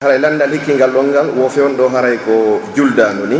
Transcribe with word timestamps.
haray 0.00 0.16
landal 0.16 0.48
hikkingal 0.48 0.96
ɗon 0.96 1.12
ngal 1.12 1.28
wo 1.36 1.44
fewn 1.52 1.76
ɗo 1.76 1.84
haray 1.92 2.16
ko 2.24 2.56
juldanu 2.72 3.28
ni. 3.28 3.36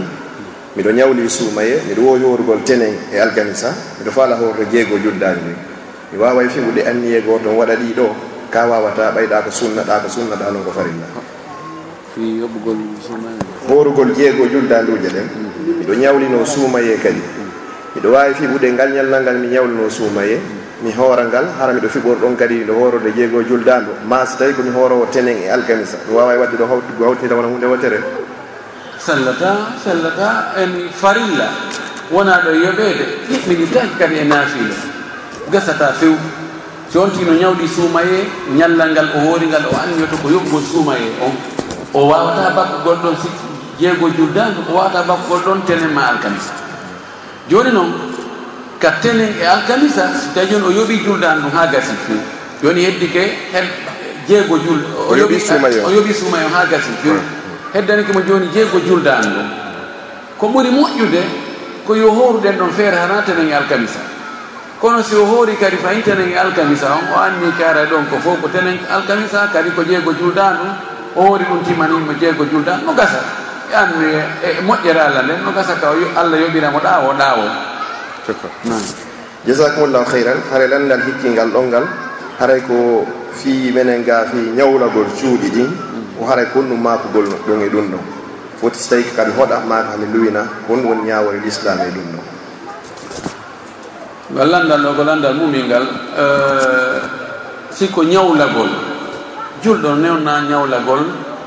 Miɗo 0.76 0.92
ñawli 0.92 1.24
suumaye 1.24 1.80
miɗo 1.88 2.00
wowi 2.04 2.20
worugol 2.20 2.60
tenen 2.68 2.92
e 3.08 3.16
alganisa 3.16 3.72
miɗo 3.96 4.10
faala 4.12 4.36
horre 4.36 4.68
jeego 4.68 5.00
juldani 5.00 5.40
ni. 5.40 5.54
Mi 6.12 6.18
waway 6.20 6.52
fiwde 6.52 6.84
anniye 6.84 7.24
goton 7.24 7.56
waɗa 7.56 7.80
ɗi 7.80 7.96
ɗo 7.96 8.12
ka 8.52 8.68
wawata 8.68 9.08
ɓayɗa 9.16 9.40
ko 9.44 9.50
sunnaɗa 9.50 10.04
ko 10.04 10.08
sunnaɗa 10.12 10.52
noon 10.52 10.64
ko 10.68 10.70
farilla. 10.76 11.06
Yoɓugol 12.20 12.76
horugol 13.64 14.12
jeego 14.12 14.44
juldanduuje 14.52 15.08
ɗen 15.16 15.26
miɗo 15.80 15.94
ñawlino 15.96 16.44
suumaye 16.44 16.92
kadi. 17.00 17.22
Miɗo 17.96 18.12
wawi 18.12 18.34
fiɓude 18.36 18.68
ngal 18.76 18.92
ñalnal 18.92 19.22
ngal 19.24 19.38
mi 19.40 19.48
ñawlino 19.48 19.88
suumaye. 19.88 20.36
mi 20.82 20.92
hoora 20.96 21.24
ngal 21.28 21.46
hara 21.58 21.72
miɗo 21.72 21.88
fiɓor 21.88 22.16
ɗon 22.20 22.36
kadi 22.36 22.64
ɗo 22.64 22.72
hoorode 22.72 23.12
jeego 23.14 23.42
juldandu 23.42 23.90
ma 24.08 24.24
so 24.24 24.36
tawi 24.38 24.54
komi 24.54 24.70
hoorowo 24.70 25.06
tenen 25.12 25.36
e 25.44 25.48
alkamisa 25.48 25.98
mi 26.08 26.14
wawa 26.16 26.34
wadde 26.40 26.56
ɗo 26.56 26.66
hawtida 27.04 27.34
wona 27.36 27.48
hunde 27.48 27.66
wotere. 27.66 28.00
Sallata 28.98 29.76
sallata 29.84 30.52
en 30.56 30.88
farilla. 30.92 31.48
Wona 32.10 32.40
ɗo 32.44 32.50
yoɓede 32.64 33.04
hiɓɓinitaki 33.28 33.94
kadi 33.98 34.14
e 34.18 34.24
naafila 34.24 34.74
gasata 35.52 35.92
few. 36.00 36.16
Si 36.90 36.98
on 36.98 37.10
tino 37.10 37.32
ñawɗi 37.32 37.68
suumaye 37.68 38.24
ñallal 38.56 38.90
ngal 38.92 39.08
o 39.14 39.18
hoori 39.28 39.46
ngal 39.46 39.64
o 39.70 39.76
anniyoto 39.76 40.16
ko 40.22 40.28
yoɓgol 40.28 40.62
suumaye 40.72 41.08
on. 41.22 41.32
O 41.92 42.08
wawata 42.08 42.50
bakkugol 42.56 42.96
ɗon 43.04 43.16
si 43.20 43.28
jeego 43.78 44.08
juldandu 44.16 44.60
o 44.68 44.72
wawata 44.74 45.02
bakkugol 45.02 45.40
ɗon 45.44 45.60
tenen 45.66 45.92
ma 45.92 46.08
alkamisa. 46.08 46.52
Joni 47.50 47.70
noon 47.70 48.09
ka 48.80 48.90
kattenen 48.90 49.36
e 49.36 49.44
alkamisa 49.44 50.08
so 50.16 50.32
tawi 50.34 50.46
joni 50.48 50.64
o 50.64 50.70
yoɓi 50.72 51.04
juldan 51.04 51.42
ɗum 51.44 51.52
ha 51.52 51.66
gasi. 51.66 51.92
Joni 52.62 52.80
heddi 52.84 53.08
ke 53.12 53.22
hen 53.52 53.66
jeego 54.26 54.56
jul 54.58 54.80
o 55.08 55.14
yoɓi 55.14 55.38
suumayo. 55.38 56.48
ha 56.48 56.64
gasi. 56.64 56.88
Fi 57.02 57.10
heddanike 57.74 58.12
mo 58.12 58.20
joni 58.22 58.48
jeego 58.54 58.80
juldan 58.80 59.20
ɗum. 59.22 59.48
Ko 60.38 60.46
ɓuri 60.48 60.70
moƴƴude 60.72 61.22
ko 61.86 61.94
yo 61.94 62.08
horuɗen 62.10 62.56
ɗon 62.56 62.70
feere 62.72 62.96
hana 62.96 63.22
tenen 63.22 63.48
e 63.48 63.52
alkamisa. 63.52 64.00
Kono 64.80 65.02
si 65.02 65.14
o 65.14 65.26
hoori 65.26 65.56
kadi 65.60 65.76
fayi 65.76 66.00
tenen 66.02 66.32
e 66.32 66.36
alkamisa 66.38 66.86
on 66.96 67.04
o 67.12 67.20
anni 67.20 67.52
kaara 67.58 67.82
e 67.82 67.86
ɗon 67.86 68.08
ko 68.08 68.16
fof 68.24 68.40
ko 68.40 68.48
tenen 68.48 68.80
e 68.80 68.86
alkamisa 68.88 69.50
kadi 69.52 69.70
ko 69.76 69.82
jeego 69.84 70.12
juldan 70.16 70.56
ɗum 70.56 70.72
o 71.16 71.20
hoori 71.28 71.44
ɗum 71.44 71.60
timanima 71.68 72.14
jeego 72.18 72.44
juldan 72.48 72.80
no 72.86 72.94
gasa. 72.94 73.20
E 73.70 73.74
anni 73.76 74.08
e, 74.08 74.56
e 74.56 74.60
moƴƴere 74.64 75.00
allah 75.04 75.22
nden 75.22 75.44
no 75.44 75.52
gasa 75.52 75.76
ka 75.76 75.92
allah 76.16 76.38
yoɓiramo 76.40 76.80
ɗawo 76.80 77.12
ɗawo. 77.12 77.69
jasakumullahu 79.46 80.04
heyran 80.12 80.38
haray 80.52 80.68
landal 80.68 81.00
hikkingal 81.06 81.48
ɗon 81.50 81.66
ngal 81.72 81.86
haray 82.38 82.60
ko 82.68 83.06
fi 83.40 83.72
menen 83.72 84.04
ga 84.04 84.24
fi 84.28 84.36
ñawlagol 84.56 85.06
cuuɗi 85.16 85.48
ɗin 85.54 85.70
o 86.20 86.26
haray 86.28 86.46
ko 86.52 86.60
ɗum 86.60 86.80
makugol 86.80 87.26
ɗon 87.46 87.60
e 87.64 87.68
ɗum 87.68 87.86
ɗon. 87.92 88.04
Foti 88.60 88.76
so 88.78 88.90
tawi 88.90 89.04
kami 89.16 89.32
hoɗa 89.32 89.56
maka 89.68 89.96
hami 89.96 90.06
luwina 90.12 90.44
kon 90.68 90.84
woni 90.84 91.08
ñawore 91.08 91.40
l'islam 91.44 91.78
e 91.80 91.90
ɗum 91.90 92.06
ɗon. 92.12 92.24
Ngal 94.34 94.48
landal 94.50 94.80
ɗo 94.84 94.90
ko 94.96 95.02
landal 95.04 95.34
mumil 95.34 95.64
ngal 95.66 95.84
eh, 96.18 96.98
siko 97.72 98.04
ñawlagol 98.04 98.70
julɗo 99.64 99.94
newna 99.96 100.40
ñawlagol 100.48 101.02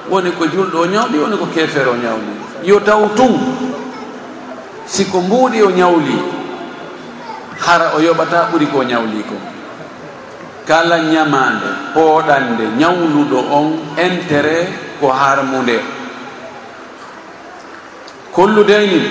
woni 0.10 0.32
ko 0.32 0.46
julɗo 0.50 0.78
o 0.82 0.86
ñawɗi 0.86 1.18
woni 1.22 1.38
ko 1.38 1.46
kefere 1.54 1.90
o 1.90 1.96
ñawni 1.96 2.34
yo 2.64 2.80
taw 2.80 3.06
tun 3.16 3.38
siko 4.86 5.22
mbuuɗi 5.22 5.62
o 5.62 5.70
ñawli 5.72 6.43
hara 7.66 7.92
o 7.96 8.00
yoɓata 8.00 8.50
ɓuri 8.52 8.68
ko 8.68 8.84
ñawli 8.84 9.24
ko 9.30 9.36
kala 10.68 10.98
ñamande 11.00 11.70
hooɗande 11.96 12.66
ñawluɗo 12.80 13.38
on 13.52 13.68
intérêt 13.98 14.68
ko 15.00 15.08
harmude 15.12 15.80
kullu 18.32 18.64
daynin 18.64 19.06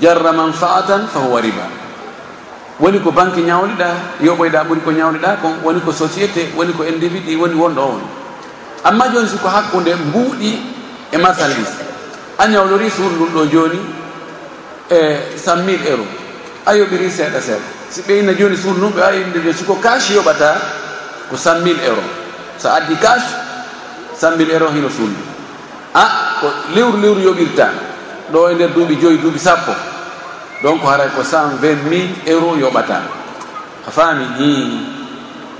jarra 0.00 0.32
manfaatan 0.32 1.06
fa 1.06 1.18
huwa 1.20 1.40
riba. 1.40 1.66
Woni 2.80 2.98
ko 3.00 3.10
banque 3.12 3.40
ñawliɗa 3.40 3.88
yoɓoyɗa 4.20 4.64
ɓuri 4.68 4.80
ko 4.84 4.90
ñawliɗa 4.92 5.36
kon 5.42 5.54
woni 5.62 5.80
ko 5.80 5.92
société 5.92 6.50
woni 6.56 6.72
ko 6.72 6.82
individu 6.84 7.40
woni 7.40 7.54
wonɗo 7.54 7.80
on. 7.82 8.00
Amma 8.84 9.08
joni 9.12 9.28
siko 9.28 9.48
hakkude 9.48 9.94
mbuuɗi 9.94 10.50
e 11.12 11.16
masalis 11.18 11.70
a 12.38 12.46
ñawlori 12.48 12.90
suudu 12.90 13.14
ndum 13.14 13.30
ɗo 13.34 13.46
joni 13.52 13.78
e 14.90 14.98
cent 15.38 15.62
mille 15.64 15.86
euros 15.88 16.23
a 16.66 16.72
yoɓiri 16.74 17.10
seeɗa 17.10 17.40
seeɗa. 17.40 17.66
Si 17.90 18.02
ɓeyna 18.02 18.32
joni 18.34 18.56
suud 18.56 18.78
num 18.78 18.92
ɓe 18.92 19.00
wawi 19.00 19.20
imde 19.20 19.38
joni 19.40 19.54
siko 19.54 19.74
cash 19.82 20.10
yoɓata 20.10 20.54
ko 21.30 21.36
cent 21.36 21.60
mille 21.62 21.82
euro 21.84 22.02
so 22.58 22.68
addi 22.68 22.96
cash 22.96 23.22
cent 24.18 24.36
mille 24.36 24.52
euro 24.52 24.68
hino 24.70 24.88
suudu 24.88 25.14
a 25.94 26.00
ah, 26.00 26.10
ko 26.40 26.46
lewru 26.74 26.98
lewru 26.98 27.20
yoɓirta. 27.20 27.68
Ɗo 28.32 28.50
e 28.50 28.54
nder 28.54 28.70
duuɓi 28.74 28.96
joyi 29.00 29.18
duuɓi 29.18 29.38
sappo. 29.38 29.72
Donc 30.62 30.82
haray 30.82 31.08
ko 31.14 31.22
cent 31.22 31.54
vingt 31.60 31.84
mille 31.84 32.14
euro 32.26 32.56
yoɓata. 32.56 32.98
A 33.86 33.90
faami 33.90 34.24
i 34.40 34.80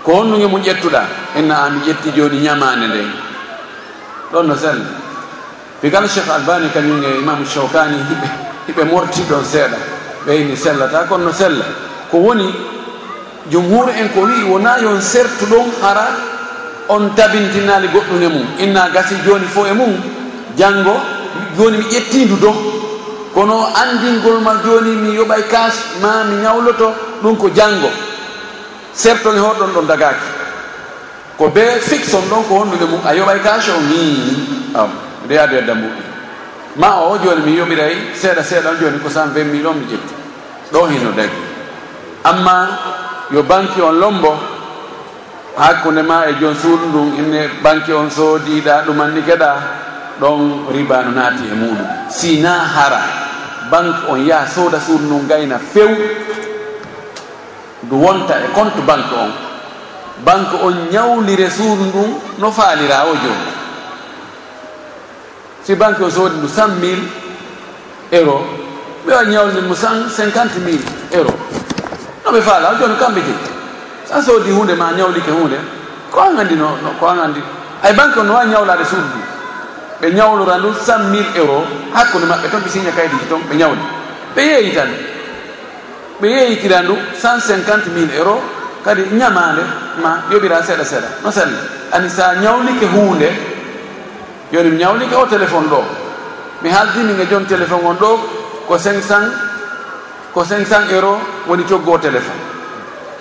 ko 0.03 0.13
honnuge 0.13 0.47
mo 0.51 0.59
ƴettuɗa. 0.59 1.03
Enna 1.37 1.65
ami 1.65 1.81
ƴetti 1.87 2.11
joni 2.17 2.39
ñamande 2.41 2.87
nde. 2.89 3.05
Ɗon 4.33 4.43
no 4.47 4.57
selli 4.57 4.83
pigal 5.81 6.09
cheikh 6.09 6.29
albani 6.29 6.69
kañum 6.71 7.03
e 7.05 7.19
imamu 7.21 7.45
chawkani 7.47 7.97
hiɓe 8.09 8.29
hiɓe 8.69 8.85
morti 8.91 9.23
ɗon 9.29 9.45
seeɗa. 9.45 9.94
ɓeyni 10.27 10.57
sellata 10.57 11.05
kono 11.09 11.25
no 11.25 11.33
sella. 11.33 11.65
Ko 12.11 12.19
woni 12.19 12.47
jumhur 13.51 13.89
en 13.91 14.09
ko 14.15 14.21
wi 14.21 14.43
wona 14.51 14.79
yon 14.81 15.01
sertu 15.01 15.47
ɗon 15.47 15.67
ara 15.83 16.07
on 16.89 17.11
tabintinali 17.17 17.89
goɗɗune 17.89 18.29
mum. 18.29 18.47
Inna 18.59 18.89
gasi 18.93 19.15
joni 19.25 19.47
fo 19.47 19.65
e 19.67 19.73
mum 19.73 19.93
janggo 20.57 20.95
joni 21.57 21.79
mi 21.79 21.85
ƴettindu 21.85 22.37
don 22.41 22.55
kono 23.35 23.67
andingol 23.75 24.41
ma 24.41 24.55
joni 24.65 24.91
mi 24.97 25.15
yoɓay 25.17 25.43
kas 25.51 25.75
ma 26.01 26.25
mi 26.25 26.37
ñawloto 26.43 26.93
ɗum 27.23 27.37
ko 27.37 27.49
janngo. 27.55 27.91
Sertone 28.93 29.39
hoɗon 29.41 29.73
ɗon 29.75 29.87
dagaki 29.87 30.25
ko 31.39 31.49
be 31.49 31.61
fixon 31.81 32.23
ɗon 32.31 32.45
ko 32.49 32.55
hondude 32.61 32.85
mum 32.91 33.01
a 33.05 33.15
yoɓay 33.15 33.41
kas 33.43 33.69
o 33.69 33.81
mi 33.81 34.73
am 34.75 34.91
reyade 35.29 35.55
e 35.59 35.62
dambuɗi 35.62 36.14
ma 36.77 37.01
o 37.07 37.19
joni 37.19 37.43
mi 37.45 37.57
yoɓiray 37.59 37.97
seeɗa 38.15 38.43
seeɗa 38.43 38.71
on 38.71 38.77
joni 38.81 38.99
ko 38.99 39.09
cent 39.09 39.33
vingt 39.35 39.53
mille 39.53 39.67
on 39.67 39.75
mi 39.75 39.87
ƴetti 39.87 40.15
ɗo 40.73 40.87
hino 40.87 41.11
dagi 41.12 41.43
amma 42.25 42.69
yo 43.31 43.43
banque 43.43 43.81
on 43.83 43.93
lombo 43.99 44.35
hakkunde 45.57 46.03
ma 46.03 46.27
e 46.29 46.35
joni 46.41 46.57
suudu 46.57 46.87
ndun 46.89 47.15
inne 47.19 47.49
banque 47.62 47.93
on 47.93 48.11
soodiɗa 48.11 48.83
ɗumanni 48.87 49.23
geɗa 49.23 49.51
ɗon 50.21 50.67
riba 50.73 51.03
no 51.03 51.11
naati 51.11 51.43
e 51.51 51.55
muɗum. 51.55 51.87
Sina 52.09 52.51
hara. 52.75 53.01
Banque 53.71 54.09
on 54.09 54.17
yaha 54.27 54.47
sooda 54.47 54.79
suudu 54.81 55.05
ndun 55.05 55.27
gayna 55.29 55.59
few. 55.59 55.89
Ndu 57.85 57.97
wonta 58.03 58.35
e 58.39 58.49
compte 58.55 58.81
banque 58.87 59.12
on. 59.12 59.31
Banque 60.25 60.55
on 60.62 60.75
ñawlire 60.93 61.51
suudu 61.51 61.85
ndun 61.85 62.15
no 62.39 62.51
faalira 62.53 63.05
o 63.06 63.15
joni 63.15 63.54
si 65.65 65.75
banque 65.75 66.03
o 66.05 66.11
soodi 66.11 66.37
ndu 66.39 66.49
cent 66.49 66.79
mille 66.81 67.03
euro 68.11 68.45
ɓe 69.07 69.13
wa 69.15 69.25
ñawde 69.25 69.61
mo 69.63 69.75
cent 69.75 70.09
cinquante 70.15 70.59
mille 70.59 70.85
euro. 71.13 71.31
No 72.25 72.31
ɓe 72.33 72.41
faala 72.43 72.75
joni 72.79 72.95
kamɓe 72.97 73.21
jeyi. 73.21 73.37
Sa 74.05 74.23
soodi 74.23 74.51
hunde 74.51 74.75
ma 74.77 74.93
ñawlike 74.93 75.31
hunde 75.31 75.57
ko 76.11 76.21
an 76.21 76.39
anndi 76.39 76.55
no 76.55 76.77
ko 77.01 77.07
an 77.07 77.19
anndi 77.19 77.41
ay 77.83 77.93
banque 77.95 78.19
on 78.19 78.25
no 78.27 78.35
wawi 78.35 78.49
ñawlade 78.51 78.85
suudu 78.85 79.03
ndu 79.03 79.21
ɓe 80.01 80.15
ñawlora 80.15 80.59
ndu 80.59 80.69
cent 80.85 81.05
mille 81.11 81.27
euro 81.35 81.65
hakkunde 81.95 82.27
maɓɓe 82.27 82.49
toon 82.51 82.61
ɓe 82.63 82.69
signa 82.69 82.91
kaydiji 82.93 83.25
toon 83.29 83.41
ɓe 83.49 83.57
ñawli. 83.57 83.81
Ɓe 84.37 84.43
yeeyi 84.43 84.73
tan. 84.75 84.89
Ɓe 86.21 86.27
yeeyitira 86.29 86.83
ndu 86.83 86.95
cent 87.21 87.41
cinquante 87.41 87.89
mille 87.95 88.13
euro 88.17 88.41
kadi 88.85 89.03
ñamande 89.13 89.63
ma 90.03 90.25
yoɓira 90.31 90.63
seeɗa 90.63 90.85
seeɗa. 90.85 91.09
No 91.25 91.31
selli 91.31 91.57
ani 91.93 92.09
sa 92.11 92.35
ñawlike 92.35 92.85
hunde 92.87 93.54
joni 94.53 94.71
mi 94.71 94.76
ñawlike 94.79 95.14
o 95.14 95.26
téléphone 95.26 95.69
ɗo. 95.69 95.82
Mi 96.62 96.70
haaldimi 96.70 97.12
nge 97.12 97.26
joni 97.31 97.46
téléphone 97.46 97.85
on 97.85 97.94
ɗo 97.94 98.19
ko 98.67 98.79
500 98.79 99.14
ko 100.32 100.43
500 100.44 100.91
euro 100.93 101.19
woni 101.46 101.64
coggo 101.64 101.93
o 101.93 101.99
téléphone 101.99 102.41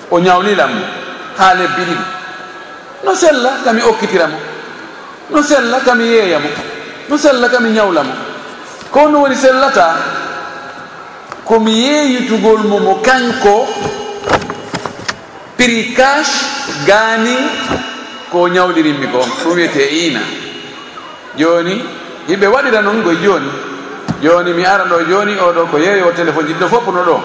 o 0.09 0.19
ñawlilam 0.19 0.71
ha 1.37 1.53
lebbi 1.53 1.81
ɗiɗi 1.83 2.05
no 3.05 3.15
sella 3.15 3.49
kami 3.65 3.81
okkitiramo 3.81 4.37
no 5.31 5.41
sella 5.43 5.79
kami 5.85 6.05
yeeyamo 6.05 6.49
no 7.09 7.17
sella 7.17 7.49
kami 7.49 7.69
ñawlamo 7.71 8.13
ko 8.91 9.09
no 9.09 9.19
woni 9.21 9.35
sellata 9.35 9.95
komi 11.45 11.71
yeeyitugol 11.83 12.63
momo 12.63 13.01
kanko 13.03 13.67
prix 15.57 15.93
cash 15.95 16.31
gaani 16.87 17.35
ko 18.31 18.47
ñawlirinmi 18.47 19.07
ko 19.11 19.19
ɗum 19.43 19.53
wiyete 19.55 19.83
ina. 20.07 20.21
joni 21.38 21.81
yimɓe 22.27 22.47
waɗira 22.47 22.81
noon 22.81 23.01
goye 23.01 23.18
joni 23.24 23.50
joni 24.21 24.53
mi 24.53 24.65
ara 24.65 24.85
ɗo 24.85 24.97
joni 25.09 25.33
oɗo 25.39 25.65
ko 25.71 25.77
yeeyo 25.77 26.12
téléphone 26.15 26.47
jiɗɗo 26.47 26.68
fopp 26.68 26.88
no 26.94 27.03
ɗo. 27.03 27.19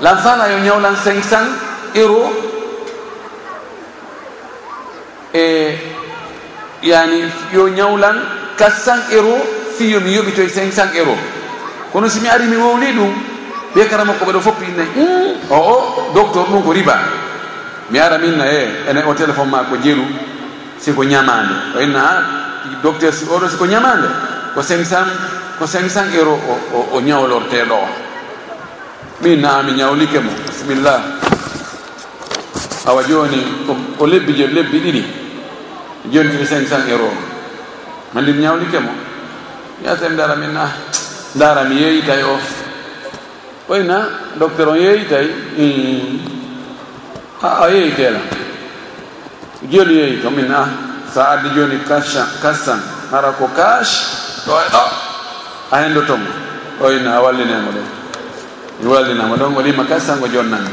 Lansana 0.00 0.46
yo 0.48 0.58
ñawlan 0.58 0.94
500 0.94 1.38
euro 1.94 2.30
e 5.34 5.74
yani 6.82 7.24
yo 7.52 7.68
ñawlan 7.68 8.16
400 8.56 9.12
euro 9.12 9.34
fiyo 9.76 10.00
mi 10.00 10.14
yoɓitoye 10.14 10.48
500 10.48 10.94
euro 10.94 11.14
kono 11.92 12.08
somi 12.08 12.28
ari 12.28 12.44
mi 12.46 12.56
wowli 12.56 12.92
ɗum 12.92 13.12
ɓe 13.74 13.88
karama 13.88 14.12
makko 14.12 14.24
ɓeɗo 14.30 14.40
foppi 14.40 14.64
innayi 14.70 14.90
mm. 14.96 15.50
o 15.50 15.56
o 15.56 16.12
docteur 16.14 16.46
ɗum 16.46 16.62
ko 16.62 16.72
riba. 16.72 16.96
Mi 17.90 17.98
ara 17.98 18.18
minna 18.18 18.44
e 18.46 18.68
ene 18.90 19.02
o 19.06 19.14
téléphone 19.14 19.50
ma 19.50 19.64
ko 19.64 19.76
jeeru 19.82 20.04
siko 20.78 21.02
ñamande 21.04 21.54
o 21.76 21.80
inna 21.80 21.98
ha 22.00 22.37
docteur 22.82 23.12
si 23.12 23.24
oɗo 23.24 23.48
siko 23.48 23.66
ñamande? 23.66 24.08
Ko 24.54 24.62
500 24.62 25.58
ko 25.58 25.66
500 25.66 26.14
euro 26.14 26.38
o 26.74 26.78
o 26.96 27.00
ñawlorteɗo 27.00 27.74
o. 27.74 27.88
Min 29.20 29.40
naami 29.40 29.72
ñawlike 29.72 30.18
mo 30.20 30.30
bisimillah. 30.46 31.00
Awa 32.86 33.02
joni 33.02 33.66
ko 33.98 34.06
lebbi 34.06 34.32
je 34.36 34.46
lebbi 34.46 34.78
ɗiɗi. 34.80 35.04
Joni 36.12 36.30
tiri 36.30 36.46
500 36.46 36.88
euro 36.90 37.06
o 37.10 38.18
andim 38.18 38.40
ñawlike 38.40 38.78
mo. 38.80 38.90
Yasem 39.84 40.16
dara 40.16 40.34
min 40.36 40.52
na 40.52 40.68
dara 41.34 41.64
mi 41.64 41.76
yeeyi 41.76 42.02
o. 42.24 42.38
Ɓoyna 43.68 44.08
docteur 44.38 44.68
on 44.68 44.76
yeeyitay? 44.76 45.26
Tawi 47.40 47.62
a 47.62 47.70
yeeyitela 47.70 48.18
joni 49.70 49.94
yeeyi 49.94 50.22
to 50.22 50.30
min 50.30 50.50
a 50.50 50.87
sa 51.18 51.34
addi 51.34 51.50
joni 51.50 51.82
kassan 51.82 52.78
hara 53.10 53.34
ko 53.34 53.50
kash 53.50 54.06
ɗo 54.46 54.54
e 54.54 54.66
ɗo 54.70 54.82
a 55.74 55.76
hendotomo 55.82 56.30
oyna 56.78 57.18
a 57.18 57.22
wallinemo 57.26 57.74
ɗon. 57.74 57.86
Mi 58.78 58.86
wallinama 58.86 59.34
ɗon 59.34 59.56
o 59.58 59.60
lima 59.60 59.82
kassan 59.82 60.22
o 60.22 60.28
jonnanmi. 60.30 60.70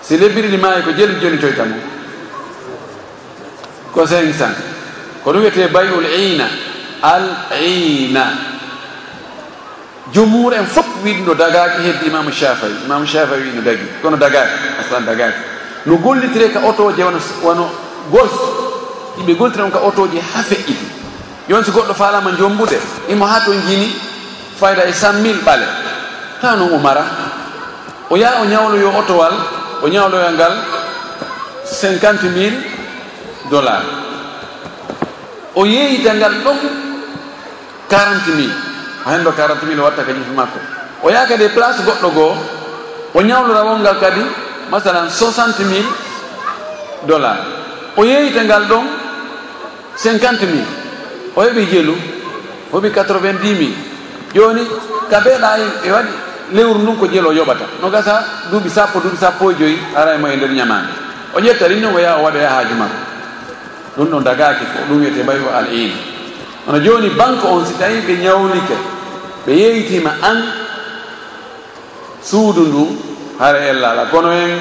Si 0.00 0.16
lebbiriɗi 0.16 0.56
maayi 0.56 0.80
ko 0.82 0.92
jeli 0.96 1.20
joni 1.20 1.36
coytamo 1.36 1.76
ko 3.92 4.06
cinq 4.08 4.32
cent 4.32 4.56
ko 5.22 5.32
ɗum 5.32 5.44
wiyete 5.44 5.68
bayul 5.68 6.06
ina 6.08 6.48
al 7.04 7.52
ina 7.60 8.24
jumhur 10.10 10.54
en 10.56 10.64
fof 10.64 10.88
wiɗi 11.04 11.20
no 11.20 11.34
dagaki 11.34 11.84
heddi 11.84 12.08
imamu 12.08 12.32
shafai 12.32 12.72
imamu 12.88 13.04
shafai 13.04 13.44
wi 13.44 13.52
no 13.52 13.60
dagi. 13.60 13.84
Kono 14.00 14.16
dagaki 14.16 14.80
aslan 14.80 15.04
dagaki 15.04 15.49
no 15.86 15.96
gollitire 15.96 16.50
ka 16.52 16.60
auto 16.60 16.92
je 16.96 17.02
wono 17.02 17.18
wono 17.42 17.68
golf 18.10 18.32
yimɓe 19.18 19.34
gollitira 19.36 19.64
on 19.64 19.70
ka 19.70 19.78
auto 19.78 20.06
ji 20.08 20.18
ha 20.18 20.42
feƴƴiti 20.42 20.86
joni 21.48 21.64
so 21.64 21.72
goɗɗo 21.72 21.94
falama 21.94 22.30
jombude 22.38 22.78
imo 23.08 23.24
ha 23.26 23.40
to 23.44 23.52
jini 23.52 23.90
fayda 24.60 24.84
e 24.86 24.92
cent 24.92 25.18
mille 25.22 25.40
ɓale. 25.42 25.66
Ta 26.40 26.54
noon 26.56 26.72
o 26.74 26.78
mara. 26.78 27.04
O 28.10 28.16
yaha 28.16 28.42
o 28.42 28.44
ñawloyo 28.44 28.90
otowal 28.98 29.32
o 29.82 29.88
ñawloya 29.88 30.30
ngal 30.32 30.52
cinquante 31.64 32.28
mille 32.28 32.58
dollar 33.50 33.82
o 35.54 35.64
yeeyita 35.66 36.14
ngal 36.14 36.32
ɗon 36.44 36.56
quarante 37.88 38.30
mille. 38.36 38.54
O 39.06 39.10
hendo 39.10 39.32
quarante 39.32 39.64
mille 39.66 39.80
o 39.80 39.84
watta 39.84 40.02
ka 40.04 40.12
kañum 40.12 40.34
makko 40.36 40.58
o 41.02 41.10
yaha 41.10 41.26
kadi 41.26 41.44
e 41.44 41.48
place 41.48 41.80
goɗɗo 41.82 42.08
goo 42.14 42.34
o 43.14 43.20
ñawlorawol 43.22 43.80
ngal 43.80 43.98
kadi 43.98 44.22
masalan 44.70 45.08
60 45.10 45.64
mille 45.64 45.88
dollar 47.06 47.36
o 47.96 48.04
yeeyita 48.04 48.44
ngal 48.44 48.64
ɗon 48.68 48.84
50 49.96 50.46
mille. 50.46 50.66
O 51.36 51.42
heɓi 51.42 51.66
jelu 51.70 51.94
o 52.72 52.76
hoɓi 52.78 52.90
90 52.90 53.54
mille. 53.58 53.74
Jooni 54.34 54.62
ka 55.10 55.20
beeɗa 55.20 55.58
e, 55.58 55.88
e 55.88 55.90
waɗi 55.92 56.12
lewru 56.52 56.78
ndun 56.80 56.96
ko 56.96 57.06
jelo 57.06 57.32
yoɓata. 57.32 57.64
No 57.82 57.90
gasa 57.90 58.24
duuɓi 58.50 58.70
sappo 58.70 59.00
duuɓi 59.00 59.16
sappo 59.20 59.50
e 59.50 59.54
joyi 59.58 59.78
ara 59.96 60.14
e 60.14 60.18
mo 60.18 60.28
e 60.28 60.36
nder 60.36 60.50
ñamande. 60.50 60.92
O 61.34 61.40
ƴetta 61.40 61.68
rin 61.68 61.82
ɗon 61.82 61.94
o 61.94 61.98
yaha 61.98 62.16
o 62.18 62.22
waɗa 62.24 62.38
e 62.38 62.42
waɗoya 62.42 62.50
haaju 62.50 62.74
makko. 62.74 62.98
Ɗum 63.96 64.06
ɗon 64.10 64.22
dagaki 64.24 64.64
ko 64.64 64.78
ɗum 64.88 65.00
wiyete 65.00 65.22
mbawi 65.22 65.40
o 65.40 65.50
al 65.56 65.66
ina 65.74 65.94
ono 66.68 66.78
joni 66.80 67.08
banque 67.10 67.44
on 67.46 67.64
si 67.64 67.74
tawi 67.74 68.00
ɓe 68.06 68.14
ñawlike 68.22 68.76
ɓe 69.46 69.52
yeeytima 69.52 70.10
an 70.22 70.38
suudu 72.22 72.62
ndu 72.66 73.09
hara 73.40 73.58
ellala 73.72 74.04
kono 74.12 74.30
en 74.32 74.52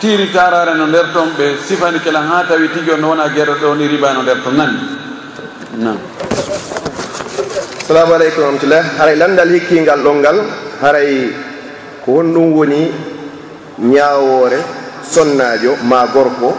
tiiri 0.00 0.26
tarare 0.34 0.74
no 0.76 0.86
nder 0.86 1.06
toon 1.14 1.28
ɓe 1.38 1.46
sifani 1.66 1.98
kala 2.04 2.20
ha 2.28 2.36
tawi 2.48 2.68
tigi 2.74 2.90
on 2.94 3.00
no 3.00 3.08
wona 3.12 3.28
guerre 3.34 3.54
ɗo 3.60 3.74
ni 3.78 3.86
riba 3.92 4.12
no 4.12 4.22
nder 4.22 4.38
toon 4.44 4.56
nandi 4.60 4.82
nam 5.84 5.98
assalamu 7.80 8.12
aleykum 8.18 8.42
rahmatullah 8.46 8.82
haray 8.98 9.16
landal 9.22 9.48
hikkingal 9.54 10.00
ɗon 10.06 10.16
ngal 10.22 10.38
haray 10.82 11.12
ko 12.04 12.08
honɗum 12.18 12.46
woni 12.58 12.80
ñawore 13.92 14.58
sonnajo 15.12 15.72
ma 15.90 16.00
gorko 16.14 16.50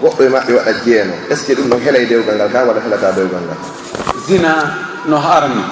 goɗɗo 0.00 0.22
e 0.24 0.28
maɓɓe 0.28 0.52
waɗa 0.58 0.72
jeeno. 0.84 1.14
Est 1.30 1.36
ce 1.36 1.46
que 1.46 1.54
ɗum 1.54 1.68
ɗon 1.70 1.80
heela 1.84 1.98
dewgal 2.08 2.36
ngal 2.36 2.50
ka 2.52 2.64
waɗa 2.68 2.80
helata 2.84 3.12
dewgal 3.12 3.42
ngal? 3.46 3.58
Zina 4.26 4.52
no 5.06 5.16
harni. 5.16 5.62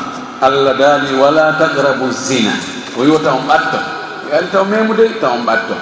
Allah 0.41 0.75
daali 0.79 1.13
wala 1.21 1.57
tagrabu 1.59 2.11
zina. 2.13 2.53
O 2.99 3.05
yiwata 3.05 3.33
on 3.37 3.45
ɓatta 3.49 3.94
kadi 4.35 4.51
taw 4.51 4.67
memude 4.67 5.07
taw 5.23 5.39
on 5.39 5.47
ɓatto 5.47 5.79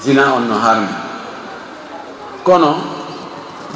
zina 0.00 0.32
on 0.32 0.48
no 0.48 0.56
harmi. 0.56 0.88
Kono 2.42 2.80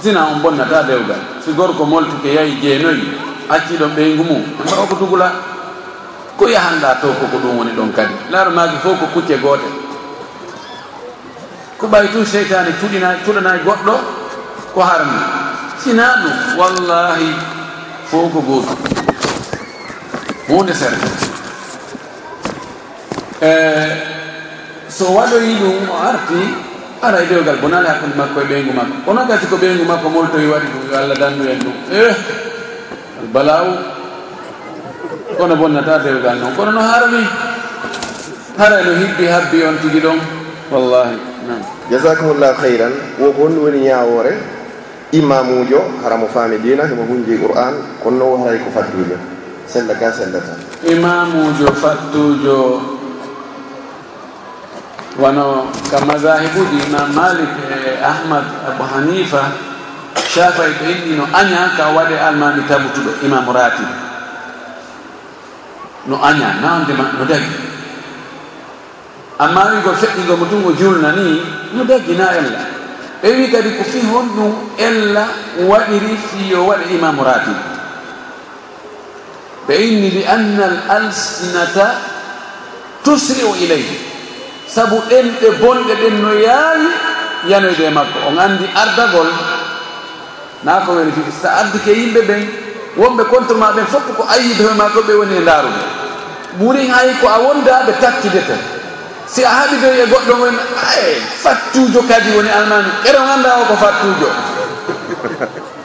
zina 0.00 0.24
on 0.32 0.40
bonnata 0.40 0.82
dewgal. 0.88 1.20
Si 1.44 1.52
gorko 1.52 1.84
moltike 1.84 2.32
yahi 2.32 2.56
jeenoyi 2.62 3.04
acciɗon 3.52 3.92
ɓeygu 3.96 4.24
mum 4.24 4.40
mbawa 4.64 4.86
ko 4.88 4.94
dugula 4.96 5.28
ko 6.38 6.48
yahanɗa 6.48 7.00
to 7.04 7.08
koko 7.20 7.36
ɗum 7.36 7.58
woni 7.58 7.72
ɗon 7.76 7.92
kadi. 7.92 8.14
Laaro 8.32 8.50
maaki 8.50 8.76
fof 8.80 8.96
ko 8.98 9.06
kucce 9.12 9.36
goote. 9.44 9.68
Ko 11.78 11.86
ɓay 11.86 12.08
tu 12.08 12.24
seytani 12.24 12.72
cuɗina 12.80 13.12
cuɗanayi 13.28 13.60
goɗɗo 13.64 13.94
ko 14.74 14.80
harmi. 14.80 15.20
Sina 15.84 16.16
ɗum 16.24 16.56
wallahi 16.58 17.28
fof 18.10 18.32
ko 18.32 18.40
gootu 18.40 18.72
hunde 20.48 20.72
serta 20.72 21.27
Eh, 23.40 23.86
so 24.88 25.04
waɗoyi 25.14 25.54
ɗum 25.62 25.86
o 25.90 25.94
arti 25.94 26.40
ara 27.02 27.22
e 27.22 27.26
ɗeyogal 27.30 27.56
bonala 27.62 27.88
hakkude 27.94 28.16
makko 28.18 28.40
e 28.42 28.44
ɓeygu 28.50 28.72
makko. 28.74 29.10
Ono 29.10 29.20
gati 29.30 29.46
ko 29.46 29.56
ɓeygu 29.56 29.84
makko 29.86 30.08
moltoyi 30.10 30.46
waɗi 30.50 30.66
ɗum 30.66 30.82
yo 30.90 30.94
allah 30.98 31.16
dandu 31.18 31.42
en 31.46 31.58
ɗum 31.62 31.76
eh, 31.92 32.10
e 32.10 32.14
albalawu 33.22 33.70
kono 35.38 35.54
bonnata 35.56 35.98
dewgal 36.02 36.36
noon 36.42 36.54
kono 36.56 36.70
no 36.72 36.80
harmi 36.82 37.22
hara 38.58 38.82
no 38.82 38.92
hibbi 38.98 39.24
habbi 39.30 39.62
on 39.62 39.78
tigi 39.82 40.00
ɗon. 40.02 40.18
Wallahi 40.74 41.16
nam 41.46 41.62
jasakumullahu 41.90 42.60
heyran 42.60 42.92
woko 43.22 43.46
hon 43.46 43.54
woni 43.62 43.86
ñawore 43.86 44.34
imamujo 45.12 45.80
haramo 46.02 46.26
faami 46.28 46.58
dina 46.58 46.84
hemo 46.90 47.06
hunji 47.08 47.38
qur'an 47.38 47.74
kono 48.02 48.18
noon 48.18 48.42
haray 48.44 48.58
ko 48.60 48.70
fattujo 48.74 49.16
sella 49.64 49.94
ka 49.94 50.12
sellata 50.12 50.58
imamujo 50.84 51.72
fattujo 51.72 52.97
wano 55.18 55.66
ka 55.90 55.98
madahibuji 56.06 56.78
imam 56.86 57.10
malik 57.10 57.50
e 57.66 57.98
ahmad 57.98 58.46
abou 58.70 58.86
hanifa 58.86 59.50
shafai 60.30 60.70
ɓe 60.78 60.86
inni 60.94 61.16
no 61.18 61.24
aña 61.34 61.74
ka 61.76 61.90
waɗe 61.90 62.14
almami 62.18 62.62
tabutuɗo 62.68 63.10
imam 63.26 63.42
ratib. 63.50 63.88
No 66.06 66.16
aña 66.22 66.54
nawdema 66.62 67.04
no 67.18 67.24
dagi. 67.26 67.50
Amma 69.38 69.70
wi 69.74 69.82
ko 69.82 69.90
feƴƴigo 69.92 70.36
mo 70.38 70.46
tungo 70.46 70.72
julna 70.78 71.10
ni 71.12 71.42
no 71.74 71.82
dagi 71.84 72.14
na 72.14 72.30
ella. 72.38 72.60
Ɓe 73.22 73.28
wi 73.34 73.50
kadi 73.50 73.70
ko 73.76 73.82
fi 73.84 73.98
hon 74.06 74.26
ɗum 74.36 74.52
ella 74.78 75.26
waɗiri 75.66 76.14
fiyo 76.30 76.62
waɗe 76.66 76.94
imamu 76.94 77.22
ratib. 77.26 77.58
Ɓe 79.66 79.74
inni 79.82 80.10
li 80.10 80.22
anna 80.24 80.64
al 80.64 80.78
alsinata 81.02 81.94
tusri 83.02 83.42
u 83.42 83.54
ilayhi. 83.58 84.17
sabu 84.74 84.96
ɗenɗe 85.08 85.48
bonɗe 85.60 85.94
ɗen 85.94 86.22
no 86.22 86.32
yaawi 86.32 86.88
yanoyde 87.48 87.84
e 87.86 87.90
makko. 87.90 88.18
On 88.28 88.36
anndi 88.38 88.66
ardagol 88.74 89.28
naa 90.64 90.80
ko 90.84 90.92
woni 90.92 91.12
fiiti 91.12 91.32
so 91.42 91.48
addike 91.48 91.90
yimɓe 91.92 92.20
ɓen 92.28 92.42
wonɓe 92.96 93.24
contre 93.30 93.54
ma 93.56 93.72
ɓen 93.72 93.86
fof 93.86 94.02
ko 94.16 94.26
ayibe 94.28 94.62
hoe 94.64 94.74
ma 94.74 94.90
ko 94.90 95.00
ɓe 95.00 95.14
woni 95.14 95.36
e 95.36 95.40
ndaarude 95.40 95.82
ɓuri 96.58 96.86
hay 96.90 97.08
ko 97.20 97.28
a 97.28 97.38
wonda 97.38 97.82
ɓe 97.86 97.92
takkidete 98.00 98.56
si 99.26 99.44
a 99.44 99.48
haɓidoy 99.48 100.00
e 100.02 100.06
goɗɗo 100.06 100.34
won 100.40 100.54
e 100.98 101.20
fattujo 101.42 102.02
kadi 102.08 102.30
woni 102.36 102.48
almani 102.50 102.90
ere 103.04 103.18
ganda 103.18 103.58
o 103.62 103.64
ko 103.70 103.74
fattujo 103.76 104.28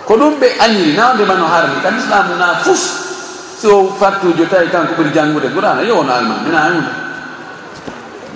ko 0.08 0.14
ɗum 0.18 0.34
ɓe 0.42 0.48
añiri 0.60 0.94
nawde 0.98 1.24
ma 1.26 1.36
no 1.36 1.46
harmi. 1.48 1.80
Kam 1.84 1.98
islamu 1.98 2.36
na 2.36 2.56
fus 2.64 2.82
so 3.62 3.94
fattujo 4.00 4.46
tawi 4.50 4.68
kanko 4.74 4.94
ɓuri 4.98 5.14
janngude 5.14 5.48
qurana 5.54 5.82
yo 5.84 5.96
wono 6.02 6.12
almani 6.14 6.42
mina 6.50 6.60
anngude 6.66 7.03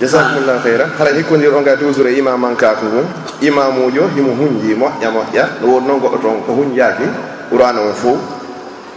jasakumullahu 0.00 0.62
heyra 0.62 0.86
hara 0.98 1.10
hikkodir 1.10 1.50
on 1.54 1.62
ga 1.66 1.74
toujours 1.76 2.06
e 2.06 2.18
imam 2.18 2.38
mankaku 2.40 2.86
mum. 2.86 3.06
Imamujo 3.42 4.06
himo 4.14 4.34
hunji 4.34 4.74
moƴƴa 4.74 5.10
moƴƴa 5.10 5.44
no 5.62 5.66
woni 5.74 5.86
noon 5.86 6.00
goɗɗo 6.00 6.18
toon 6.22 6.42
ko 6.46 6.52
hunjaki 6.54 7.06
qur'ana 7.50 7.80
on 7.82 7.94
fof 7.94 8.18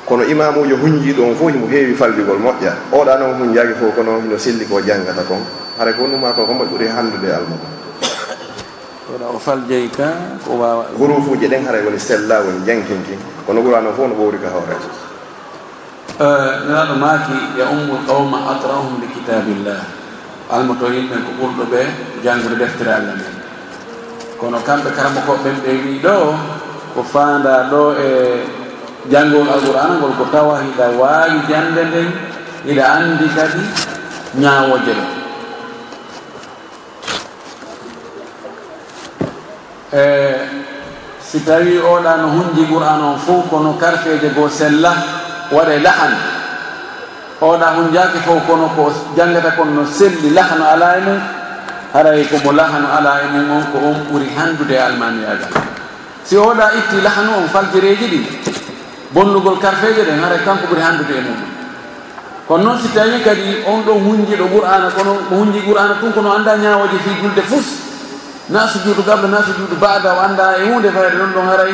kono 0.05 0.23
imamujo 0.23 0.77
hunji 0.77 1.13
ɗon 1.13 1.35
fof 1.35 1.49
himo 1.51 1.67
heewi 1.67 1.93
falligol 1.93 2.37
moƴƴa 2.37 2.71
oɗa 2.93 3.17
noon 3.19 3.33
hunjaki 3.41 3.73
fof 3.81 3.95
kono 3.95 4.21
hino 4.21 4.37
selli 4.37 4.65
ko 4.65 4.81
janggata 4.81 5.21
kon. 5.25 5.41
Hara 5.77 5.93
ko 5.93 6.07
numa 6.07 6.33
ko 6.33 6.45
ko 6.45 6.53
moƴ 6.53 6.65
ɓuuri 6.69 6.87
handude 6.89 7.29
almamo 7.33 7.65
oɗa 9.11 9.25
o 9.35 9.39
faljeyi 9.39 9.89
ka 9.89 10.07
ko 10.45 10.53
wawa 10.57 10.85
hurufuji 10.97 11.47
ɗen 11.49 11.65
haray 11.65 11.81
woni 11.85 11.99
sella 11.99 12.41
woni 12.41 12.61
jankinki. 12.65 13.17
Kono 13.45 13.61
ɓurano 13.61 13.93
fof 13.97 14.05
no 14.09 14.15
ɓowri 14.17 14.37
ka 14.41 14.49
hoore 14.53 14.77
eh, 16.21 16.53
nanaɗo 16.69 16.93
maaki 17.01 17.57
ya 17.57 17.65
ummu 17.73 17.93
lqawma 18.05 18.37
atrahum 18.53 19.01
li 19.01 19.07
kitabillah. 19.09 20.00
almoto 20.51 20.85
yimɓe 20.95 21.15
ko 21.25 21.31
ɓurɗo 21.39 21.63
ɓe 21.71 21.81
jangde 22.23 22.55
deftere 22.61 22.91
allah 22.93 23.15
men. 23.19 23.35
Kono 24.39 24.57
kamɓe 24.67 24.89
karama 24.95 25.21
koɓɓen 25.27 25.55
ɓe 25.63 25.71
wi 25.83 25.99
ɗo 26.03 26.15
ko 26.93 27.03
fanda 27.03 27.53
ɗo 27.71 27.81
e 27.95 28.07
janngol 29.09 29.47
alqur'ana 29.49 29.93
ngol 29.97 30.13
ko 30.19 30.25
tawa 30.31 30.59
hiɗa 30.61 30.85
waawi 30.99 31.39
jande 31.49 31.81
nden 31.89 32.09
hiɗa 32.67 32.83
anndi 32.95 33.27
kadi 33.35 33.63
ñaawoje 34.41 34.93
ɗo 34.99 35.05
e 39.93 40.03
si 41.19 41.39
tawi 41.41 41.79
oɗa 41.79 42.11
no 42.21 42.27
hunji 42.35 42.63
qur'an 42.69 43.01
on 43.01 43.17
fuu 43.17 43.41
kono 43.49 43.73
karfeje 43.79 44.29
goo 44.35 44.49
sella 44.49 44.93
waɗa 45.51 45.79
lahan 45.81 46.13
oɗa 47.41 47.67
hon 47.75 47.91
jaake 47.93 48.19
fof 48.25 48.45
kono 48.47 48.67
ko 48.75 48.91
janggata 49.17 49.51
kon 49.57 49.73
no 49.73 49.85
selli 49.85 50.29
lahano 50.29 50.63
ala 50.65 50.97
e 50.97 51.01
mum 51.01 51.19
haray 51.93 52.23
komo 52.29 52.51
lahano 52.53 52.87
ala 52.97 53.11
e 53.25 53.27
mum 53.33 53.49
on 53.51 53.63
ko 53.73 53.77
on 53.81 53.97
ɓuri 54.11 54.27
handude 54.37 54.75
almamiyagal 54.77 55.49
si 56.23 56.35
oɗa 56.37 56.65
itti 56.77 57.01
lahanu 57.01 57.31
on 57.41 57.47
faljireji 57.49 58.05
ɗi 58.13 58.19
bonnugol 59.13 59.57
karfeje 59.57 60.03
ɗen 60.05 60.21
haray 60.23 60.39
kanko 60.45 60.67
ɓuri 60.69 60.81
handude 60.81 61.13
e 61.17 61.21
muɗum 61.25 61.49
kono 62.47 62.63
noon 62.63 62.77
si 62.81 62.87
tawi 62.93 63.21
kadi 63.25 63.63
on 63.65 63.81
ɗon 63.85 63.97
hunjiɗo 64.05 64.45
qur'ana 64.53 64.87
kono 64.91 65.11
mo 65.29 65.35
hunji 65.41 65.59
qur'ana 65.65 65.93
tun 65.99 66.11
kono 66.13 66.29
anda 66.35 66.55
ñawoje 66.57 66.97
fi 67.03 67.09
julde 67.21 67.41
fus. 67.47 67.67
Na 68.49 68.67
sujudu 68.67 69.01
gabla 69.07 69.27
na 69.29 69.39
sujudu 69.41 69.75
bada 69.79 70.13
o 70.13 70.19
anda 70.19 70.57
e 70.59 70.67
hunde 70.69 70.91
fayde 70.91 71.15
ɗon 71.17 71.31
ɗon 71.33 71.47
haray 71.49 71.73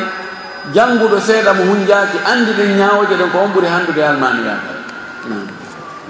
jannguɗo 0.72 1.18
seeɗa 1.20 1.52
mo 1.54 1.62
hunjaki 1.70 2.18
andi 2.24 2.52
ɗen 2.56 2.76
ñawoje 2.78 3.14
ɗen 3.20 3.30
ko 3.32 3.38
on 3.38 3.50
ɓuri 3.52 3.66
handude 3.66 4.00
hanndude 4.00 4.02
almaniyagal 4.06 4.78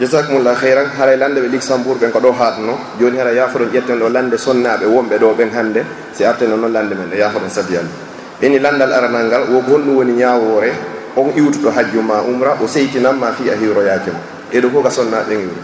jasakumullah 0.00 0.54
hayran 0.56 0.86
haray 0.98 1.16
lande 1.16 1.40
ɓe 1.40 1.48
luxembourg 1.52 1.98
ɓen 2.00 2.10
ko 2.12 2.20
ɗo 2.20 2.32
haatno. 2.32 2.78
Joni 3.00 3.18
hara 3.18 3.32
yafoɗon 3.32 3.70
ƴetten 3.72 3.98
ɗo 3.98 4.08
lande 4.08 4.36
sonnaɓe 4.38 4.86
wonɓe 4.86 5.18
ɗo 5.18 5.34
ɓen 5.34 5.50
hannde. 5.54 5.84
Si 6.12 6.24
arteno 6.24 6.56
noon 6.56 6.72
lande 6.72 6.94
men 6.94 7.08
e 7.12 7.16
ɗo 7.16 7.18
yafoɗen 7.18 7.50
sabiyallah 7.50 8.08
eni 8.42 8.58
landal 8.62 8.92
aranal 8.94 9.26
ngal 9.26 9.42
wo 9.50 9.58
gonɗum 9.66 9.96
woni 9.98 10.12
ñawore 10.14 10.70
on 11.18 11.34
iwtuɗo 11.34 11.70
hajju 11.74 11.98
ma 12.02 12.22
umra 12.22 12.54
o 12.62 12.66
seytinanma 12.70 13.34
fi 13.34 13.50
a 13.50 13.54
hiwroyake 13.58 14.10
mo 14.14 14.20
eɗo 14.54 14.70
fof 14.70 14.82
ka 14.86 14.90
sonnaɓen 14.90 15.38
iwro 15.42 15.58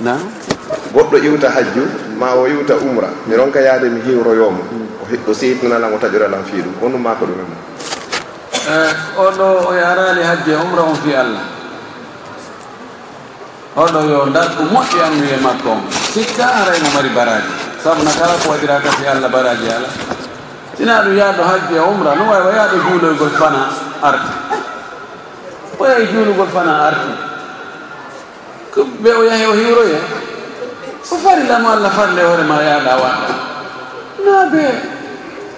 na? 0.00 0.14
Goɗɗo 0.94 1.16
iwta 1.26 1.50
hajju 1.50 1.82
ma 2.18 2.34
o 2.38 2.46
iwta 2.46 2.74
umra. 2.78 3.08
Mi 3.26 3.34
ronka 3.36 3.60
yaade 3.60 3.90
mi 3.90 4.00
hiwroyomo 4.06 4.62
o 5.26 5.32
seytinalan 5.34 5.90
o 5.92 5.98
taƴoralan 5.98 6.44
fi 6.46 6.62
ɗum 6.62 6.74
onɗum 6.86 7.02
ma 7.02 7.14
ko 7.18 7.26
ɗumen 7.26 7.46
mo 7.50 7.56
eh, 8.70 8.94
oɗo 9.18 9.46
o 9.68 9.74
yarali 9.74 10.22
hajje 10.22 10.54
umra 10.54 10.82
on 10.86 10.94
fi 11.02 11.14
allah. 11.14 11.61
oɗo 13.76 14.00
yo 14.10 14.26
darɗu 14.28 14.62
moƴƴi 14.72 15.00
anndude 15.00 15.36
makko 15.40 15.70
on 15.70 15.82
sikka 16.12 16.44
arayno 16.44 16.88
mari 16.94 17.08
baraji. 17.08 17.52
Sabu 17.82 18.04
na 18.04 18.10
kala 18.12 18.36
ko 18.44 18.50
waɗira 18.52 18.80
kati 18.84 19.06
allah 19.08 19.28
baraji 19.32 19.66
ala. 19.72 19.88
Sina 20.76 21.02
ɗum 21.02 21.16
yaaɗo 21.16 21.42
hajji 21.42 21.74
e 21.74 21.80
umra 21.80 22.14
no 22.14 22.24
wawi 22.28 22.46
wayaɗo 22.52 22.76
juuloygol 22.84 23.30
fana 23.40 23.72
arti. 24.02 24.32
O 25.78 25.84
yahi 25.86 26.06
juulugol 26.12 26.48
fana 26.52 26.72
arti? 26.92 27.12
Ɓe 29.02 29.10
o 29.16 29.22
yahi 29.24 29.44
o 29.46 29.52
hiwroye 29.56 29.98
o 31.10 31.16
farilamo 31.16 31.68
allah 31.72 31.90
farle 31.90 32.20
hoore 32.22 32.44
ma 32.44 32.60
yaaɗa 32.60 32.92
waɗa. 33.00 33.28
Naabe 34.24 34.64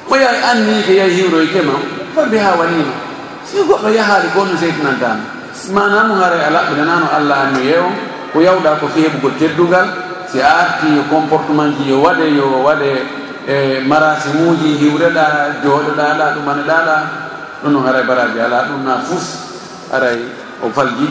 o 0.09 0.15
yahi 0.15 0.39
annike 0.51 0.93
yahi 0.95 1.15
hiwroyke 1.19 1.61
ma 1.67 1.75
fabi 2.15 2.39
ha 2.39 2.55
wanima. 2.55 2.95
Si 3.45 3.59
goɗɗo 3.59 3.91
yahaali 3.91 4.29
gonno 4.35 4.55
seytinantama 4.57 5.34
mana 5.71 6.05
mo 6.11 6.15
gaare 6.19 6.39
ala 6.51 6.61
allah 7.15 7.39
anno 7.49 7.61
yeewo 7.63 7.91
ko 8.35 8.43
yawɗa 8.43 8.83
ko 8.83 8.87
feeɓugo 8.91 9.31
teddugal 9.39 9.87
si 10.27 10.43
arti 10.43 10.91
yo 10.99 11.03
comportement 11.07 11.71
ji 11.79 11.91
yo 11.95 12.03
waɗe 12.03 12.27
yo 12.35 12.47
waɗe 12.67 12.91
e 13.47 13.55
marasimuji 13.87 14.75
hiwreɗa 14.83 15.25
jooɗoɗaɗa 15.63 16.25
ɗumaneɗaɗa 16.35 16.97
ɗum 17.63 17.71
noon 17.73 17.87
haray 17.87 18.03
baraji 18.03 18.39
ala 18.43 18.67
ɗum 18.69 18.83
na 18.85 18.99
fus 19.07 19.25
aray 19.95 20.19
o 20.63 20.69
falji. 20.75 21.07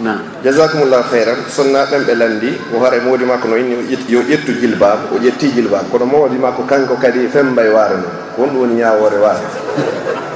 Na. 0.00 0.16
Jasakumullahu 0.44 1.10
heyran 1.12 1.42
sonnaɓen 1.50 2.06
ɓe 2.06 2.14
landi 2.14 2.50
o 2.72 2.78
haara 2.80 2.96
e 2.96 3.24
makko 3.26 3.48
no 3.48 3.56
inni 3.58 3.98
yo 4.08 4.20
ƴettu 4.22 4.52
jilbaba 4.62 5.10
o 5.12 5.18
ƴetti 5.18 5.50
jilbaba 5.52 5.84
kono 5.90 6.06
mawdi 6.06 6.38
makko 6.38 6.62
kanko 6.64 6.94
kadi 6.96 7.26
fembay 7.28 7.68
waare 7.68 7.96
noon 7.98 8.14
won 8.38 8.48
ɗum 8.48 8.60
woni 8.60 8.74
ñawore 8.80 9.18
waare. 9.18 9.44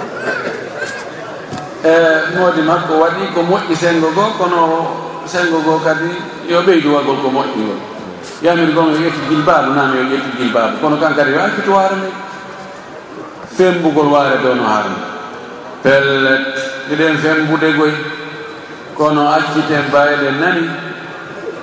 e 1.85 1.93
moodi 2.37 2.63
makko 2.63 2.95
waɗi 2.97 3.25
ko 3.35 3.41
moƴƴi 3.43 3.77
sengo 3.77 4.09
goo 4.17 4.33
kono 4.39 4.89
sengo 5.27 5.61
goo 5.61 5.79
kadi 5.85 6.09
yo 6.49 6.63
ɓeydu 6.63 6.89
wagol 6.95 7.17
ko 7.21 7.29
moƴƴi 7.29 7.61
ngol. 7.61 7.81
Yamir 8.43 8.73
gon 8.73 8.89
yo 8.93 8.99
ƴetti 9.05 9.29
gilbaabu 9.29 9.75
nan 9.75 9.93
yo 9.93 10.03
ƴetti 10.09 10.31
gilbaabu 10.39 10.77
kono 10.81 10.97
kan 10.97 11.15
kadi 11.15 11.33
yo 11.33 11.41
akkito 11.45 11.73
waare 11.73 11.97
nde 11.97 12.11
fembugol 13.57 14.09
waare 14.09 14.37
ɗo 14.41 14.55
no 14.57 14.65
harni 14.65 14.97
pellet 15.83 16.47
eɗen 16.93 17.19
fembude 17.19 17.69
goy 17.77 17.93
kono 18.97 19.29
acciten 19.29 19.85
mbawiɗen 19.89 20.41
nani. 20.41 20.65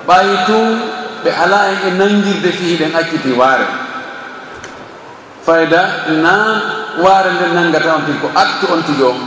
Ɓay 0.06 0.26
tun 0.46 0.78
ɓe 1.24 1.30
ala 1.42 1.58
en 1.70 1.78
e 1.86 1.90
nangirde 1.98 2.50
fiiɗen 2.52 2.94
acciti 2.94 3.32
waare. 3.32 3.66
Fayda 5.46 5.82
na 6.22 6.32
waare 7.02 7.30
nden 7.34 7.54
nanngata 7.54 7.94
on 7.94 8.04
tigi 8.06 8.18
ko 8.22 8.30
attu 8.34 8.66
on 8.72 8.82
tigi 8.86 9.02
on 9.02 9.18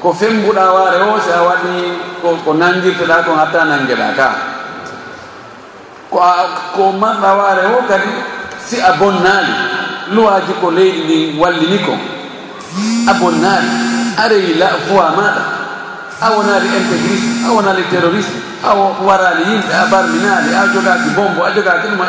ko 0.00 0.12
fembuɗa 0.16 0.64
waare 0.72 0.98
o 1.04 1.20
si 1.20 1.30
a 1.30 1.40
waɗi 1.44 1.74
ko 2.44 2.50
nangirteɗa 2.54 3.22
kon 3.24 3.36
hatta 3.38 3.64
nangeɗa 3.64 4.08
ka. 4.16 4.28
Ko 6.10 6.18
a 6.18 6.32
ko 6.74 6.92
marɗa 6.92 7.30
waare 7.36 7.62
o 7.76 7.84
kadi 7.88 8.10
si 8.64 8.80
a 8.80 8.92
bonnaali 8.96 9.52
luwaji 10.10 10.52
ko 10.60 10.70
leydi 10.70 11.00
ndi 11.04 11.18
wallini 11.38 11.78
ko. 11.84 11.92
A 13.08 13.12
bonnaali 13.20 13.70
areyi 14.16 14.54
la 14.58 14.68
foi 14.88 15.04
maɗa. 15.16 15.42
A 16.20 16.26
wonaali 16.36 16.68
intégriste 16.68 17.44
a 17.46 17.52
wonaali 17.52 17.82
terroriste 17.90 18.36
a 18.64 18.74
waraali 18.76 19.42
yimɓe 19.52 19.72
a 19.72 19.86
barminaali 19.90 20.50
a 20.54 20.66
jogaaki 20.72 21.08
bombo 21.16 21.44
a 21.44 21.50
jogaaki 21.52 21.88
ɗuma 21.88 22.06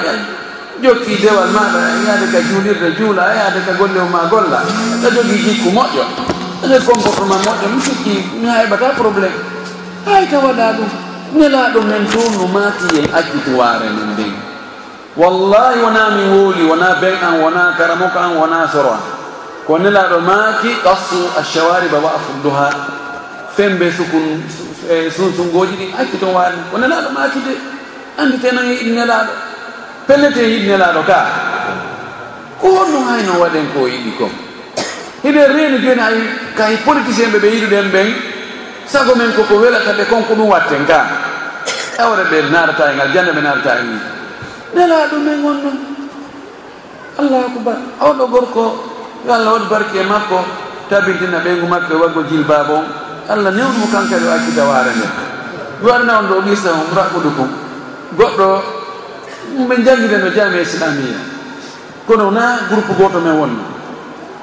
jokki 0.83 1.15
dewal 1.21 1.48
maɗa 1.51 1.79
yaade 2.07 2.25
ka 2.31 2.39
juulirde 2.41 2.95
juula 2.98 3.24
a 3.24 3.36
yaade 3.36 3.60
ka 3.65 3.74
golle 3.77 4.00
o 4.00 4.05
ma 4.12 4.25
golla. 4.31 4.60
A 5.03 5.07
jogii 5.15 5.43
jikku 5.43 5.69
moƴƴo. 5.71 6.40
le 6.70 6.77
comportement 6.80 7.41
moƴƴo 7.46 7.68
mi 7.75 7.82
sikki 7.82 8.15
mi 8.41 8.48
heɓata 8.48 8.89
probléme 8.96 9.39
hay 10.06 10.25
ka 10.27 10.38
waɗa 10.39 10.74
ɗum 10.77 10.89
nelaɗo 11.38 11.82
men 11.82 12.06
to 12.12 12.22
no 12.38 12.48
maati 12.48 12.86
en 13.00 13.08
accituware 13.15 13.88
men 13.96 14.13
ndey 14.13 14.32
wallahi 15.18 15.80
wona 15.82 16.10
mi 16.18 16.24
wooli 16.34 16.63
wona 16.70 16.96
bey 17.01 17.15
an 17.22 17.41
wona 17.41 17.74
karamoko 17.77 18.20
an 18.20 18.36
wona 18.38 18.68
soro 18.72 18.91
an 18.94 19.22
ko 19.68 19.77
nelaɗo 19.77 20.20
maaki 20.22 20.72
qassu 20.84 21.20
alshawariba 21.38 21.98
wa 22.00 22.12
afudduha. 22.18 22.70
Fembe 23.56 23.91
sukun 23.91 24.41
e, 24.89 25.10
sunsungoji 25.12 25.75
ɗin 25.80 25.91
accito 26.00 26.27
waare 26.34 26.56
ko 26.72 26.77
nelaɗo 26.77 27.10
maaki 27.13 27.39
de? 27.46 27.53
Anditeno 28.18 28.62
yiɗi 28.63 28.91
nelaɗo 28.96 29.32
pellete 30.08 30.41
yiɗi 30.41 30.68
nelaɗo 30.68 31.01
ka? 31.06 31.18
Ko 32.62 32.68
honno 32.68 33.00
hayno 33.06 33.34
waɗen 33.39 33.68
ko 33.74 33.88
yiɗi 33.88 34.12
kom. 34.18 34.32
hiɗen 35.23 35.51
reeni 35.53 35.77
joni 35.83 36.01
hay 36.01 36.17
kay 36.57 36.77
politicien 36.85 37.31
ɓe 37.31 37.39
ɓe 37.39 37.47
yiɗuɗen 37.47 37.87
ɓen 37.91 38.07
sago 38.85 39.15
men 39.15 39.31
koko 39.33 39.55
welata 39.55 39.93
ɓe 39.93 40.03
konko 40.09 40.33
ɗum 40.35 40.49
watten 40.49 40.85
ka. 40.85 40.99
E 41.97 42.01
awre 42.01 42.23
ɓe 42.31 42.49
naarata 42.51 42.91
e 42.91 42.95
ngal 42.95 43.11
jande 43.13 43.31
ɓe 43.31 43.41
naarata 43.41 43.71
e 43.79 43.83
ni 43.83 43.97
nela 44.75 45.07
ɗum 45.11 45.21
men 45.23 45.45
on 45.45 45.57
ɗum 45.63 45.77
allah 47.19 47.39
akubar 47.45 47.77
oɗo 47.99 48.27
gorko 48.27 48.63
yo 49.25 49.33
allah 49.33 49.51
waɗi 49.53 49.67
barki 49.69 49.97
e 49.97 50.03
makko 50.03 50.39
tabintina 50.89 51.39
ɓeygu 51.39 51.67
makko 51.67 51.93
e 51.93 51.97
waggo 51.97 52.21
jil 52.29 52.45
on. 52.49 52.85
Allah 53.29 53.51
newnumo 53.53 53.87
kankadi 53.87 54.25
o 54.25 54.31
accita 54.33 54.63
waare 54.65 54.91
nde. 54.91 55.07
Yo 55.83 55.89
on 55.93 56.27
ɗo 56.27 56.33
o 56.37 56.41
ɓisa 56.41 56.69
on 56.73 56.89
raɓɓudu 56.95 57.29
raɓɓuɗukum 57.29 57.49
goɗɗo 58.17 58.47
ɓe 59.69 59.75
jangguide 59.85 60.17
no 60.17 60.29
jami 60.35 60.57
e 60.57 60.61
islamia 60.61 61.19
kono 62.07 62.31
na 62.31 62.67
groupe 62.69 62.93
goto 62.97 63.19
men 63.19 63.37
wonno. 63.39 63.63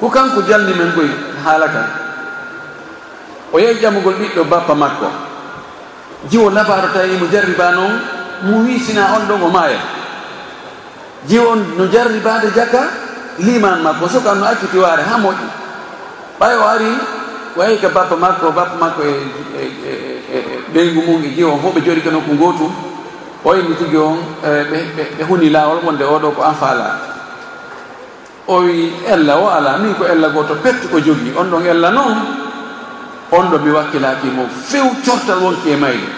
ko 0.00 0.08
kanko 0.08 0.42
jalni 0.48 0.72
men 0.74 0.92
koye 0.94 1.10
haala 1.44 1.66
kan 1.68 1.86
o 3.52 3.58
yehi 3.58 3.80
ƴamugol 3.80 4.14
ɓiɗɗo 4.14 4.44
bappa 4.44 4.74
makko. 4.74 5.06
Jiwo 6.30 6.50
labaro 6.50 6.88
tawi 6.92 7.16
mo 7.16 7.26
jarriba 7.32 7.72
noon 7.72 8.00
mo 8.42 8.58
wisina 8.64 9.14
on 9.16 9.26
ɗon 9.28 9.42
o 9.42 9.48
maaya 9.48 9.78
jiwon 11.26 11.76
no 11.78 11.86
jarribade 11.86 12.50
jakka 12.54 12.82
liman 13.38 13.82
makko 13.82 14.08
soka 14.08 14.34
no 14.34 14.44
acciti 14.44 14.76
waare 14.78 15.02
ha 15.02 15.16
moƴƴi. 15.18 15.48
Ɓay 16.40 16.54
o 16.56 16.62
ari 16.68 16.90
wayi 17.56 17.78
ka 17.78 17.88
bappa 17.88 18.16
makko 18.16 18.52
bappa 18.52 18.76
makko 18.78 19.02
e, 19.02 19.12
e, 19.56 19.62
e, 19.88 19.92
e 20.36 20.38
ɓeygu 20.74 21.02
mum 21.06 21.24
e 21.24 21.34
jiwo 21.34 21.52
on 21.52 21.60
fof 21.60 21.74
ɓe 21.74 21.80
jooɗi 21.80 22.00
ka 22.02 22.10
nokku 22.10 22.34
gotum 22.36 22.72
o 23.44 23.54
mi 23.54 23.74
tigi 23.74 23.96
on 23.96 24.18
ɓe 24.42 25.24
huni 25.28 25.50
lawol 25.50 25.78
wonde 25.84 26.02
oɗo 26.04 26.30
ko 26.36 26.42
an 26.42 26.54
faala 26.54 27.07
o 28.48 28.56
wi 28.64 28.92
ella 29.06 29.36
o 29.38 29.46
ala 29.48 29.78
min 29.78 29.94
ko 29.94 30.04
ella 30.04 30.28
goto 30.28 30.54
pettu 30.64 30.88
ko 30.88 30.98
jogui 31.00 31.32
on 31.36 31.50
ɗon 31.50 31.66
ella 31.66 31.90
noon 31.90 32.18
on 33.32 33.44
ɗo 33.50 33.58
mi 33.64 33.70
wakkilaki 33.70 34.26
mo 34.36 34.46
few 34.68 34.88
cortal 35.04 35.38
wonki 35.42 35.70
e 35.70 35.76
mayde 35.76 36.08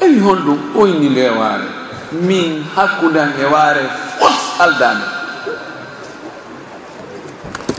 eyi 0.00 0.18
hon 0.20 0.38
ɗum 0.46 0.58
oyni 0.76 1.08
nde 1.08 1.28
waare 1.38 1.68
min 2.12 2.64
hakkudan 2.76 3.32
e 3.40 3.44
waare 3.52 3.84
fos 4.18 4.38
aldame 4.60 5.04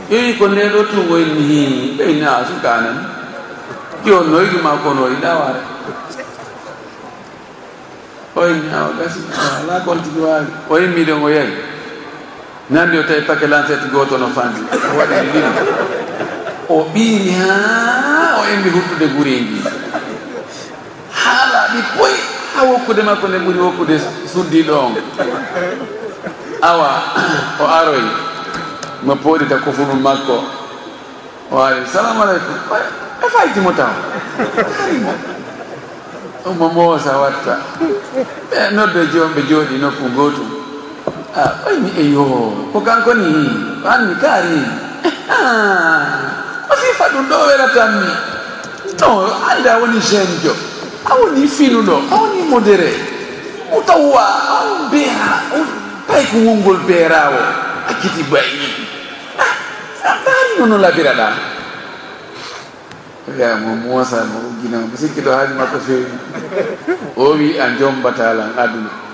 yewi 0.09 0.33
ko 0.37 0.47
nde 0.47 0.69
ɗo 0.69 0.81
tungoyni 0.91 1.41
hi 1.97 2.23
a 2.23 2.45
sukanan. 2.45 2.97
Jon 4.05 4.29
noyiɗuma 4.29 4.71
kono 4.83 5.07
yiɗa 5.09 5.31
waare. 5.39 5.61
Oyni 8.35 8.69
awa 8.69 8.89
gasi 8.99 9.19
ala 9.33 9.79
kontigi 9.85 10.19
waawi 10.19 10.47
o 10.69 10.77
yimmiɗen 10.77 11.23
o 11.23 11.29
yeyi 11.29 11.53
nandi 12.69 12.97
o 12.97 13.03
tawi 13.03 13.21
paquet 13.21 13.47
lancet 13.49 13.79
goto 13.91 14.17
no 14.17 14.27
fandi 14.27 14.61
o 14.61 14.97
waɗi 14.97 15.15
ɗiɗiɗi 15.21 15.49
o 16.69 16.83
ɓiiri 16.93 17.31
ha 17.37 18.37
o 18.39 18.43
enndi 18.53 18.69
huɗɗude 18.69 19.07
guri 19.15 19.33
e 19.37 19.41
ndi. 19.41 19.61
Haala 21.13 21.59
ɗi 21.73 21.79
poyi 21.97 22.15
ha 22.55 22.63
wokkude 22.63 23.01
makko 23.03 23.27
nde 23.27 23.37
ɓuri 23.45 23.59
wokkude 23.59 23.95
suddiɗo 24.33 24.73
on. 24.73 24.93
Awa 26.61 26.89
o 27.59 27.65
aroyi 27.67 28.09
mo 29.03 29.15
poɗita 29.15 29.57
kufuru 29.61 29.93
makko. 30.01 30.43
O 31.51 31.61
ari 31.61 31.85
salamu 31.93 32.23
aleykum 32.23 32.55
e 33.21 33.29
faytimo 33.29 33.71
taw. 33.77 33.93
Arimo 34.83 35.13
omo 36.45 36.69
moosa 36.69 37.17
watta. 37.17 37.57
Ɓe 38.49 38.73
nodde 38.73 39.05
joom 39.13 39.31
ɓe 39.37 39.41
jooɗi 39.49 39.77
nokku 39.77 40.09
gootum 40.15 40.49
Ah, 41.35 41.51
ɓaymi 41.67 41.89
eyo 41.99 42.23
ko 42.71 42.79
kanko 42.79 43.11
ni 43.19 43.27
anmi 43.83 44.15
kaari. 44.23 44.55
Ah, 45.27 46.71
o 46.71 46.73
fifa 46.79 47.05
ɗum 47.11 47.27
ɗo 47.29 47.35
welatanmi 47.47 48.07
non 48.99 49.27
ande 49.51 49.67
a 49.69 49.77
woni 49.79 49.99
jeune 49.99 50.35
jo 50.43 50.53
a 51.03 51.11
woni 51.19 51.43
finuɗo 51.47 51.95
a 52.11 52.15
woni 52.15 52.41
modéré 52.49 52.91
o 53.75 53.81
tawwa 53.83 54.23
on 54.63 54.89
beera 54.89 55.43
on 55.55 55.65
pay 56.07 56.23
ko 56.31 56.37
wongol 56.39 56.77
beerawo 56.87 57.41
a 57.89 57.93
kiti 58.01 58.23
bayi 58.31 58.87
ah, 59.37 60.15
mbaari 60.23 60.51
nono 60.59 60.77
labiraɗa. 60.79 61.27
Wiyamo 63.27 63.75
moosa 63.75 64.23
mo 64.23 64.39
ugginamo 64.55 64.95
sikki 64.95 65.19
ɗo 65.21 65.31
haaji 65.35 65.53
makko 65.59 65.79
fewi 65.83 66.07
o 67.17 67.35
wi 67.35 67.59
a 67.59 67.75
jombatalan 67.77 68.55
aduna. 68.57 69.04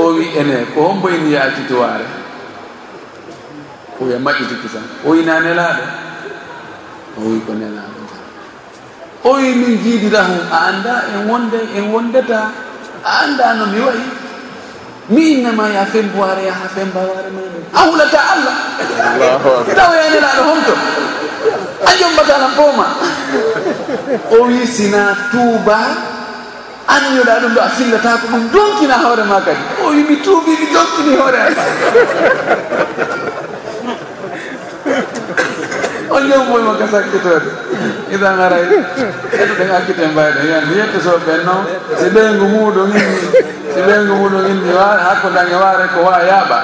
o 0.00 0.06
wi 0.16 0.24
ene 0.40 0.64
ko 0.74 0.80
homboyni 0.88 1.32
yaaciti 1.36 1.74
waare. 1.74 2.06
O 4.00 4.04
wiya 4.04 4.18
maƴƴitiki 4.18 4.68
tan. 4.72 4.84
O 5.04 5.10
wina 5.12 5.40
nelaaɗo? 5.40 5.84
O 7.18 7.20
wi 7.28 7.40
ko 7.46 7.52
nelaaɗo 7.52 8.00
tan. 8.10 8.22
O 9.24 9.30
wi 9.36 9.54
min 9.54 9.76
jiidira 9.82 10.24
hum 10.24 10.40
a 10.52 10.58
annda 10.68 10.94
en 11.14 11.28
wonde 11.28 11.60
en 11.76 11.92
wondeta 11.92 12.48
a 13.04 13.10
annda 13.24 13.54
no 13.54 13.66
mi 13.66 13.80
wayi. 13.80 14.04
Mi 15.10 15.22
innama 15.34 15.68
ya 15.68 15.84
fembowaare 15.84 16.44
yaha 16.46 16.68
fembawaare 16.74 17.30
maɗen 17.34 17.64
a 17.74 17.80
hulata 17.86 18.20
allah. 18.32 18.56
Taw 19.76 19.90
ya 19.92 20.02
yanelaaɗo 20.06 20.42
homto 20.48 20.74
a 21.84 21.90
jombatana 21.98 22.48
pooma. 22.56 22.86
O 24.32 24.44
wi 24.48 24.66
sina 24.66 25.16
tuuba 25.30 25.78
anniyoɗa 26.94 27.34
ɗum 27.42 27.52
ɗo 27.54 27.60
a 27.60 27.68
sillata 27.76 28.10
ko 28.20 28.26
ɗum 28.32 28.42
donkina 28.52 28.96
hoore 29.04 29.24
ma 29.24 29.40
kadi. 29.46 29.62
O 29.84 29.86
wi 29.90 30.02
mi 30.08 30.16
tuubi 30.24 30.50
mi 30.60 30.66
donkini 30.74 31.16
hoore 31.16 31.38
am. 31.46 31.54
On 36.10 36.26
jom 36.28 36.42
boymo 36.50 36.72
gasakkitode 36.74 37.46
idan 38.10 38.40
aray 38.40 38.64
ɗen 38.70 38.82
e- 38.82 38.84
e 39.62 39.64
akkite 39.76 40.02
e 40.02 40.04
mbayɗen 40.12 40.46
yan 40.50 40.64
mi 40.68 40.74
yettosoɓen 40.80 41.40
noon 41.46 41.64
si 41.98 42.06
ɓeygu 42.14 42.46
muɗum 42.54 42.90
inni 42.90 43.14
si 43.74 43.80
ɓeygu 43.86 44.12
muɗum 44.20 44.44
inni 44.50 44.70
hakkudange 45.06 45.54
waare 45.62 45.84
ko 45.94 45.98
wa 46.06 46.14
yaaɓa. 46.28 46.58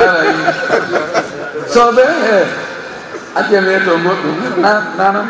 Ara 0.00 0.20
soɓe 1.74 2.04
e 2.32 2.34
accemi 3.38 3.68
yetto 3.70 3.92
goɗɗum. 4.04 4.36
Nanam 4.98 5.26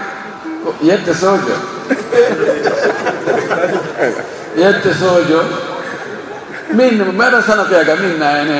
yette 0.82 1.12
sojo 1.14 1.54
yette 4.56 4.94
sojo. 4.94 5.40
Min 6.72 6.98
mbaɗa 7.14 7.42
sanatoyaga 7.42 7.94
min 7.96 8.18
nayane 8.18 8.58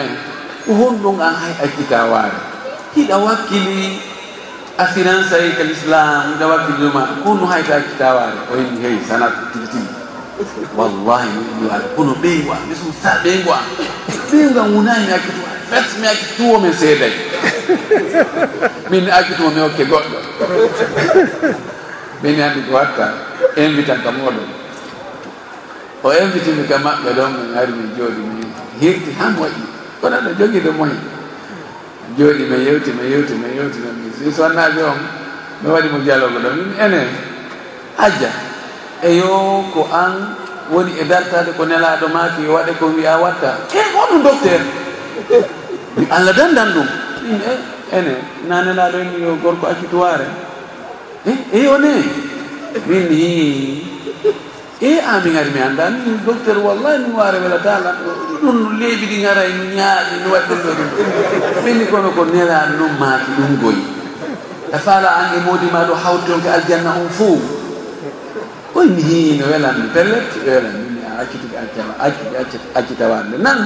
ko 0.65 0.73
honɗum 0.73 1.21
an 1.21 1.35
hay 1.35 1.55
accita 1.65 2.05
waare. 2.07 2.39
Hiɗa 2.95 3.17
wakkili 3.19 3.99
assurance 4.79 5.33
ay 5.35 5.57
kal 5.57 5.71
islam 5.71 6.37
hiɗa 6.37 6.47
wakkili 6.47 6.79
ɗuma 6.87 7.03
kono 7.25 7.47
hayta 7.47 7.77
accita 7.77 8.15
waare. 8.15 8.39
O 8.53 8.57
yimɓe 8.57 8.79
hey 8.83 8.99
sanat 9.09 9.33
tigi 9.53 9.67
tigi. 9.73 9.95
Wallahi 10.77 11.29
mi 11.61 11.67
waare. 11.67 11.87
Kono 11.97 12.15
ɓeygu 12.23 12.51
an. 12.53 12.63
Misum 12.69 12.93
sa 13.03 13.19
ɓeygu 13.25 13.51
an. 13.51 13.65
Ɓeygu 14.31 14.59
an 14.61 14.69
wonani 14.77 15.07
mi 15.07 15.13
akkitu 15.13 15.41
fes 15.71 15.99
mi 15.99 16.07
akkituwo 16.07 16.61
men 16.63 16.73
seeday. 16.73 17.13
Min 18.91 19.05
mi 19.05 19.47
mi 19.55 19.61
hokke 19.61 19.85
goɗɗo. 19.91 20.19
Min 22.23 22.41
andi 22.41 22.61
ko 22.69 22.75
watta. 22.75 23.07
Invitan 23.57 23.99
kam 24.05 24.21
oɗon 24.23 24.65
o 26.07 26.12
invitimi 26.14 26.64
ka 26.71 26.79
maɓɓe 26.79 27.11
ɗon 27.19 27.31
min 27.38 27.51
ari 27.59 27.73
min 27.79 27.90
jooɗi 27.99 28.23
mi 28.31 28.45
hirti 28.81 29.11
han 29.19 29.35
waɗi 29.40 29.62
kono 30.01 30.16
ɗo 30.25 30.31
jogi 30.38 30.61
ɗo 30.64 30.71
moyi 30.79 30.97
jooɗi 32.16 32.42
mi 32.51 32.57
yewti 32.66 32.90
mi 32.99 33.05
yewti 33.12 33.35
mi 33.42 33.49
yewti 33.59 33.79
ɗon 33.85 33.95
mi 34.03 34.09
si 34.16 34.31
sonnaɓe 34.37 34.81
on 34.90 34.99
mi 35.62 35.69
waɗi 35.75 35.88
mo 35.92 35.99
dialogue 35.99 36.38
ɗo 36.45 36.51
min 36.59 36.71
ene. 36.85 37.01
Ajja 37.99 38.31
e 39.03 39.16
yo 39.19 39.64
ko 39.75 39.88
an 39.92 40.37
woni 40.71 40.92
e 41.01 41.05
dartade 41.11 41.51
ko 41.57 41.64
nelaɗo 41.66 42.07
maki 42.14 42.42
waɗe 42.55 42.73
ko 42.79 42.87
wiya 42.95 43.19
watta. 43.19 43.51
E 43.75 43.81
ko 43.92 44.01
ɗum 44.11 44.23
docteur? 44.23 44.61
Allah 46.11 46.33
dandan 46.38 46.69
ɗum. 46.75 46.88
Ɗin 47.23 47.40
e 47.51 47.53
ene 47.99 48.14
na 48.49 48.62
nelaɗo 48.62 48.99
en 49.03 49.11
yo 49.23 49.35
gorko 49.42 49.66
accitoiré 49.66 50.27
eh, 51.27 51.35
e 51.53 51.59
eyo 51.59 51.79
ne? 51.79 51.92
Min 52.87 53.09
hi 53.11 53.97
e 54.81 55.01
ami 55.01 55.33
gari 55.33 55.51
mi 55.57 55.61
anndani 55.61 55.97
min 56.05 56.21
docteur 56.25 56.59
wallahi 56.61 56.99
min 57.09 57.12
waare 57.17 57.41
welatala 57.41 57.97
ɗum 58.45 58.77
leeɓi 58.79 59.07
ɗi 59.09 59.19
gara 59.25 59.43
e 59.49 59.53
ñaaɗi 59.73 60.15
no 60.23 60.29
waɗi 60.37 60.47
ɗum 60.53 60.61
ɗo 60.65 60.71
ɗum 60.77 60.89
ɓenni 61.65 61.85
kono 61.89 62.11
ko 62.12 62.25
nelaɗo 62.29 62.73
noon 62.79 62.93
maati 63.01 63.31
ɗum 63.41 63.53
goyi. 63.62 63.83
E 64.73 64.77
faala 64.79 65.09
an 65.17 65.27
e 65.33 65.39
moodi 65.49 65.67
ma 65.73 65.81
ɗo 65.89 65.95
hawti 65.97 66.33
on 66.33 66.41
ke 66.45 66.49
aljanna 66.53 66.91
on 67.01 67.09
fof 67.09 67.41
oy 68.77 68.87
mi 68.93 69.01
hii 69.03 69.39
mi 69.41 69.45
welanmi 69.49 69.89
pellet 69.97 70.29
mi 70.45 70.45
welanmi 70.45 70.89
mi 70.93 71.01
accitude 71.17 71.57
accitawande 72.77 73.37
nan 73.41 73.59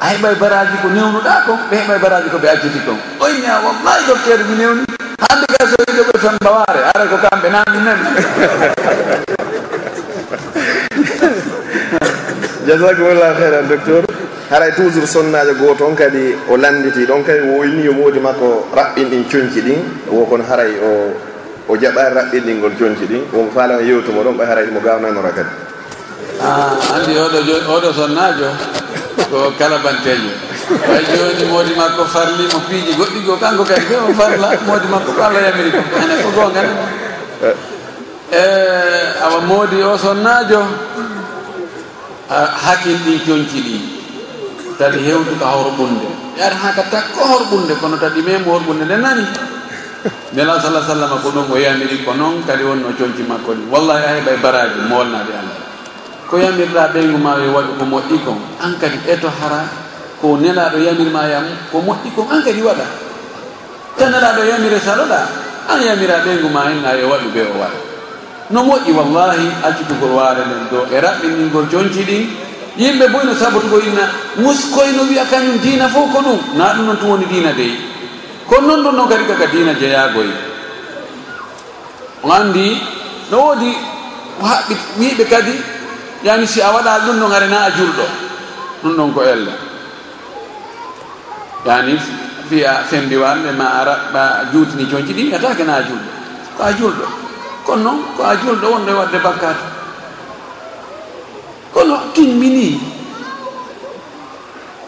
a 0.00 0.04
heɓay 0.08 0.34
baraji 0.40 0.76
ko 0.80 0.88
newnuɗa 0.88 1.44
kon 1.44 1.58
ɓe 1.68 1.76
heɓay 1.84 1.98
baraji 2.00 2.28
ko 2.32 2.38
ɓe 2.40 2.48
acciti 2.48 2.80
kon 2.88 2.96
oy 3.20 3.32
mi 3.36 3.46
a 3.46 3.60
wallahi 3.60 4.06
docteur 4.08 4.40
mi 4.48 4.56
newni. 4.56 4.84
Hande 5.20 5.44
ga 5.52 5.64
so 5.68 5.76
yiɗoɓe 5.84 6.16
tan 6.22 6.36
bawaare 6.40 6.80
ara 6.96 7.04
ko 7.12 7.16
kamɓe 7.28 7.48
nan 7.52 7.68
nani 7.84 9.36
jasakumullah 12.70 13.34
heyran 13.34 13.66
docteur. 13.66 14.02
Haray 14.50 14.70
toujours 14.74 15.06
sonnajo 15.10 15.54
goo 15.58 15.74
toon 15.74 15.94
kadi 15.94 16.34
o 16.50 16.56
landiti. 16.56 17.06
Ɗon 17.06 17.22
kadi 17.26 17.42
woyni 17.50 17.82
yo 17.84 17.92
moodi 17.92 18.18
makko 18.22 18.66
raɓɓin 18.74 19.06
ɗin 19.10 19.24
coñci 19.30 19.60
ɗin. 19.66 19.80
Wo 20.10 20.24
kono 20.26 20.44
haray 20.46 20.72
o 20.82 20.90
o 21.68 21.76
jaɓani 21.76 22.14
raɓɓin 22.14 22.42
ɗin 22.46 22.58
coñci 22.78 23.06
ɗin. 23.10 23.22
Womo 23.32 23.50
faalama 23.54 23.82
yewtumo 23.82 24.22
ɗon 24.22 24.36
ɓay 24.38 24.46
haray 24.46 24.66
mo 24.70 24.80
gawnanora 24.80 25.30
kadi. 25.34 25.50
Andi 26.94 27.12
oɗo 27.18 27.38
oɗo 27.74 27.90
sonnajo? 27.92 28.50
Ko 29.30 29.52
kalabantejo 29.58 30.30
way 30.88 31.02
joni 31.04 31.44
moodi 31.50 31.74
makko 31.74 32.04
farli 32.06 32.46
mo 32.52 32.58
piiji 32.68 32.92
goɗɗi 32.98 33.20
go 33.26 33.34
kanko 33.36 33.64
kadi 33.64 33.86
de 33.90 33.96
o 33.98 34.14
farla? 34.14 34.48
Moodi 34.66 34.86
makko 34.90 35.10
ko 35.14 35.22
allah 35.22 35.42
yamiri 35.46 35.70
ko. 35.70 35.82
Ene 35.98 36.14
ko 36.22 36.28
gonga 36.34 36.62
e 38.30 38.42
awa 39.22 39.40
moodi 39.46 39.82
o 39.82 39.94
sonnajo? 39.98 40.89
hakkil 42.30 42.98
ɗi 43.04 43.18
coñci 43.26 43.58
ɗi 43.66 43.76
tadi 44.78 44.98
hewtu 45.02 45.34
ka 45.38 45.46
horɓunde 45.50 46.06
yaade 46.38 46.54
ha 46.54 46.70
ka 46.72 46.82
takko 46.90 47.20
horɓunde 47.26 47.74
kono 47.82 47.96
tadi 47.98 48.22
memo 48.22 48.54
horɓunde 48.54 48.84
nde 48.86 48.96
nani? 48.96 49.24
Nela 50.32 50.56
salah 50.62 50.80
sallam 50.86 51.10
ko 51.20 51.28
ɗum 51.34 51.50
o 51.50 51.56
yamiri 51.58 52.00
ko 52.06 52.14
noon 52.14 52.40
kadi 52.46 52.62
wonno 52.64 52.94
coñci 52.94 53.26
makko 53.26 53.52
ɗi 53.52 53.66
wallahi 53.68 54.04
a 54.06 54.10
heɓay 54.16 54.36
baraji 54.40 54.80
mo 54.88 54.96
wolnade 55.02 55.32
allah. 55.34 55.58
Ko 56.30 56.38
yamirɗa 56.38 56.94
ɓeygu 56.94 57.18
ma 57.18 57.34
yo 57.42 57.50
waɗi 57.52 57.72
ko 57.78 57.84
moƴƴi 57.84 58.16
kon 58.24 58.38
an 58.62 58.78
kadi 58.80 58.98
eto 59.10 59.26
hara 59.28 59.66
ko 60.22 60.38
nelaɗo 60.38 60.78
yamirma 60.78 61.26
yam 61.26 61.44
ko 61.72 61.82
moƴƴi 61.82 62.08
kon 62.14 62.30
an 62.30 62.40
kadi 62.46 62.62
waɗa. 62.62 62.86
Ta 63.98 64.06
nelaɗo 64.06 64.40
yamire 64.46 64.78
saloɗa 64.78 65.20
an 65.68 65.78
yamira 65.82 66.22
ɓeygu 66.24 66.48
ma 66.48 66.70
hen 66.70 66.78
yo 67.00 67.08
waɗu 67.10 67.28
ɓe 67.34 67.42
o 67.42 67.54
waɗa. 67.58 67.89
no 68.50 68.62
moƴƴi 68.64 68.92
wallahi 68.92 69.46
accutugol 69.62 70.10
waare 70.18 70.42
nden 70.46 70.68
dow 70.70 70.84
e 70.90 71.00
raɓɓinngol 71.00 71.66
jonci 71.70 72.02
ɗin 72.04 72.26
yimɓe 72.76 73.08
boy 73.08 73.24
no 73.24 73.34
sabotugo 73.34 73.78
inna 73.78 74.02
muskoyno 74.36 75.02
wiya 75.08 75.24
kañum 75.30 75.58
diina 75.62 75.88
fof 75.88 76.12
ko 76.12 76.18
ɗum. 76.20 76.38
Na 76.56 76.74
ɗum 76.74 76.84
noon 76.86 76.96
tum 76.98 77.08
woni 77.10 77.26
diina 77.26 77.52
dey. 77.52 77.74
Kono 78.48 78.66
noon 78.66 78.82
ɗon 78.84 78.94
noon 78.96 79.08
kadi 79.08 79.24
kaka 79.24 79.46
diina 79.46 79.74
jeeyagoy 79.74 80.30
o 82.22 82.30
anndi 82.32 82.76
no 83.30 83.36
woodi 83.38 83.70
haɓɓi 84.42 84.74
wiiɓe 84.98 85.24
kadi 85.30 85.54
yani 86.24 86.46
si 86.46 86.60
a 86.60 86.70
waɗa 86.72 86.98
ɗum 87.06 87.20
ɗon 87.20 87.32
arena 87.32 87.58
a 87.64 87.70
julɗo 87.70 88.04
ɗum 88.82 88.96
ɗon 88.96 89.12
ko 89.14 89.22
elle. 89.22 89.52
Yani 91.66 91.98
fiya 92.48 92.82
fembiwanɓe 92.90 93.50
ma 93.56 93.64
a 93.78 93.84
raɓɓa 93.84 94.22
juutini 94.52 94.86
jonci 94.90 95.12
ɗin 95.14 95.30
yatake 95.30 95.62
na 95.64 95.74
a 95.76 95.82
julɗo 95.82 96.10
ko 96.56 96.62
a 96.64 96.72
julɗo 96.72 97.29
kono 97.66 97.82
noon 97.82 97.98
ko 98.16 98.22
a 98.24 98.36
joni 98.36 98.66
wonɗo 98.66 98.90
e 98.90 98.94
wadde 98.94 99.18
bakkade. 99.18 99.62
Kono 101.72 101.96
timmini. 102.14 102.80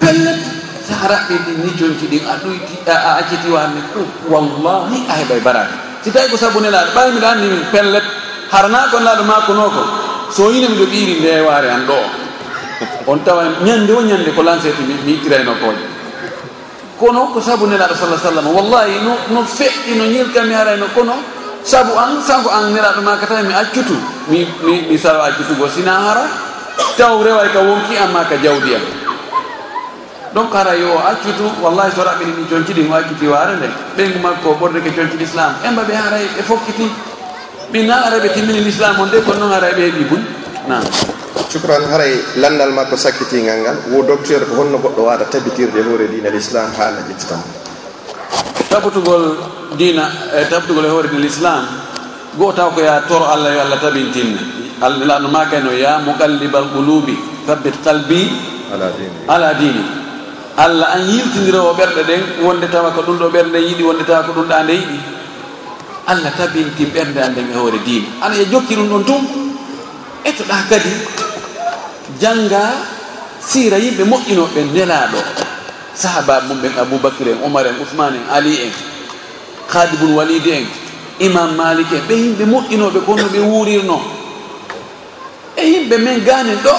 Pellet 0.01 0.41
sa 0.87 0.95
haraɓɓe 1.03 1.35
ɗin 1.47 1.59
ni 1.65 1.71
jonti 1.79 2.07
ɗin 2.11 2.25
a 2.27 2.35
ɗoyti 2.43 2.75
a 2.91 3.17
acciti 3.21 3.49
wanne. 3.51 3.81
Ko 3.93 4.01
wallahi 4.29 4.99
a 5.09 5.13
heɓay 5.23 5.39
e 5.39 5.41
barade 5.41 5.75
si 6.03 6.11
tawi 6.11 6.29
ko 6.31 6.37
sabu 6.37 6.61
nelaɗo 6.61 6.91
ɓawi 6.95 7.11
mbiɗa 7.13 7.29
anndi 7.31 7.47
min 7.47 7.65
pellet. 7.71 8.05
Harana 8.53 8.89
kon 8.91 9.03
laaɗo 9.05 9.23
makkuno 9.25 9.65
ko? 9.71 9.83
So 10.31 10.51
yine 10.51 10.69
mi 10.69 10.77
ɓiiri 10.85 11.13
iri 11.13 11.21
ndeware 11.21 11.69
an 11.71 11.87
ɗo. 11.87 11.99
On 13.11 13.19
tawa 13.25 13.45
ñande 13.65 13.91
o 13.93 14.03
ñande 14.03 14.31
ko 14.35 14.43
lancete 14.43 14.81
mi 14.83 14.95
ittirayno 15.13 15.55
kooƴe 15.63 16.03
kono 17.03 17.27
ko 17.35 17.41
sabu 17.43 17.67
nelaɗo 17.67 17.95
sallah 17.99 18.19
sallam 18.23 18.47
wallahi 18.55 19.03
no 19.03 19.19
no 19.35 19.43
feƴƴi 19.43 19.99
no 19.99 20.05
ñirkami 20.07 20.55
harayno. 20.55 20.87
Kono 20.95 21.19
sabu 21.65 21.93
an 21.95 22.21
sago 22.23 22.51
an 22.51 22.75
niraɗo 22.75 23.03
ma 23.03 23.17
ka 23.17 23.27
tawi 23.27 23.47
mi 23.47 23.55
accutu 23.55 23.95
mi 24.29 24.47
mi 24.63 24.87
mi 24.91 24.97
sawa 24.99 25.31
accutugo 25.31 25.69
sina 25.69 25.93
hara 25.93 26.25
taw 26.97 27.23
reway 27.23 27.49
ka 27.53 27.61
wonki 27.61 27.97
amma 27.97 28.25
ka 28.25 28.37
jawdi 28.37 28.75
am. 28.75 28.83
Donc 30.35 30.53
hara 30.53 30.75
yo 30.75 30.99
accutu 30.99 31.47
wallahi 31.63 31.93
so 31.95 32.03
raɓini 32.03 32.33
ɗi 32.33 32.45
conci 32.51 32.73
o 32.91 32.95
accuti 32.95 33.27
waare 33.27 33.57
nde. 33.57 33.69
Ɓeygu 33.97 34.19
makko 34.21 34.57
ɓorde 34.61 34.81
ke 34.83 34.91
conci 34.97 35.17
l'islam 35.17 35.55
emba 35.65 35.83
ɓe 35.83 35.95
haray 35.95 36.25
ɓe 36.35 36.41
e 36.41 36.43
fokkiti. 36.43 36.87
Ɓin 37.73 37.87
na 37.87 38.07
aray 38.07 38.21
ɓe 38.21 38.29
timmini 38.35 38.61
l'islam 38.61 38.99
on 39.01 39.07
de 39.11 39.21
kono 39.23 39.39
noon 39.41 39.53
haray 39.53 39.73
ɓe 39.73 39.83
heeɓi 39.87 40.05
bun. 40.11 40.23
Nam 40.69 40.83
cukran 41.53 41.85
haray 41.93 42.17
landal 42.37 42.73
makko 42.73 42.97
sakkitingal 42.97 43.59
ngal. 43.61 43.77
Wo 43.93 44.03
docteur 44.03 44.41
ko 44.49 44.63
honno 44.63 44.79
goɗɗo 44.79 45.01
waata 45.05 45.25
tabitirde 45.31 45.83
hoore 45.85 46.09
dinal 46.09 46.35
islam 46.35 46.73
haala 46.79 47.01
ƴettitamo 47.09 47.63
tabutugol 48.73 49.37
dina 49.77 50.33
e 50.35 50.45
tabtugol 50.49 50.85
e 50.85 50.89
hoore 50.89 51.09
l' 51.13 51.25
islam 51.25 51.67
goo 52.37 52.53
taw 52.53 52.71
ko 52.75 52.81
ya 52.81 53.03
toro 53.09 53.27
allah 53.29 53.53
yo 53.55 53.61
allah 53.65 53.79
tabintinne 53.81 54.41
allah 54.81 55.19
no 55.21 55.29
makayno 55.29 55.73
ya 55.73 55.99
muqallibal 56.01 56.69
qulubi 56.75 57.17
thabbit 57.47 57.77
qalbi 57.85 58.23
ala 59.29 59.55
dini 59.55 60.03
allah 60.57 60.93
an 60.97 61.03
yiltidira 61.09 61.61
ɓerɗe 61.73 62.03
ɗen 62.05 62.23
wonde 62.45 62.67
tawa 62.69 62.91
ko 62.93 63.03
ɗum 63.03 63.17
ɗo 63.19 63.29
ɓerɗe 63.33 63.49
nden 63.49 63.63
yiɗi 63.69 63.83
wonde 63.83 64.05
tawa 64.05 64.23
ko 64.23 64.33
ɗum 64.33 64.49
ɗa 64.49 64.63
nde 64.65 64.73
yiɗi. 64.73 64.99
Allah 66.07 66.33
tabintin 66.37 66.91
ɓernde 66.93 67.19
an 67.23 67.31
nden 67.33 67.51
e 67.51 67.55
hoore 67.55 67.79
diina 67.85 68.07
ana 68.21 68.35
e 68.37 68.45
jokki 68.51 68.75
ɗum 68.77 68.89
ɗon 68.89 69.05
tun. 69.05 69.23
Etoɗa 70.25 70.57
kadi 70.69 70.93
janga 72.21 72.63
sira 73.41 73.79
yimɓe 73.79 74.05
moƴƴinoɓe 74.05 74.61
nelaɗo 74.75 75.19
sahabaɓe 75.95 76.47
mum 76.49 76.59
ɓen 76.61 76.73
aboubacry 76.79 77.31
en 77.33 77.39
oumar 77.45 77.67
en 77.67 77.81
ousmane 77.81 78.17
en 78.21 78.27
ali 78.31 78.55
en. 78.69 78.92
hadi 79.73 79.97
bun 79.97 80.15
walidi 80.15 80.51
en 80.51 80.67
imam 81.21 81.55
malik 81.57 81.87
en. 81.93 82.03
Ɓe 82.09 82.15
yimɓe 82.15 82.45
moƴƴinoɓe 82.45 83.01
kono 83.07 83.25
ɓe 83.33 83.39
wurirno 83.41 84.01
e 85.57 85.63
yimɓe 85.67 85.97
men 85.99 86.25
ganen 86.25 86.59
ɗo 86.65 86.75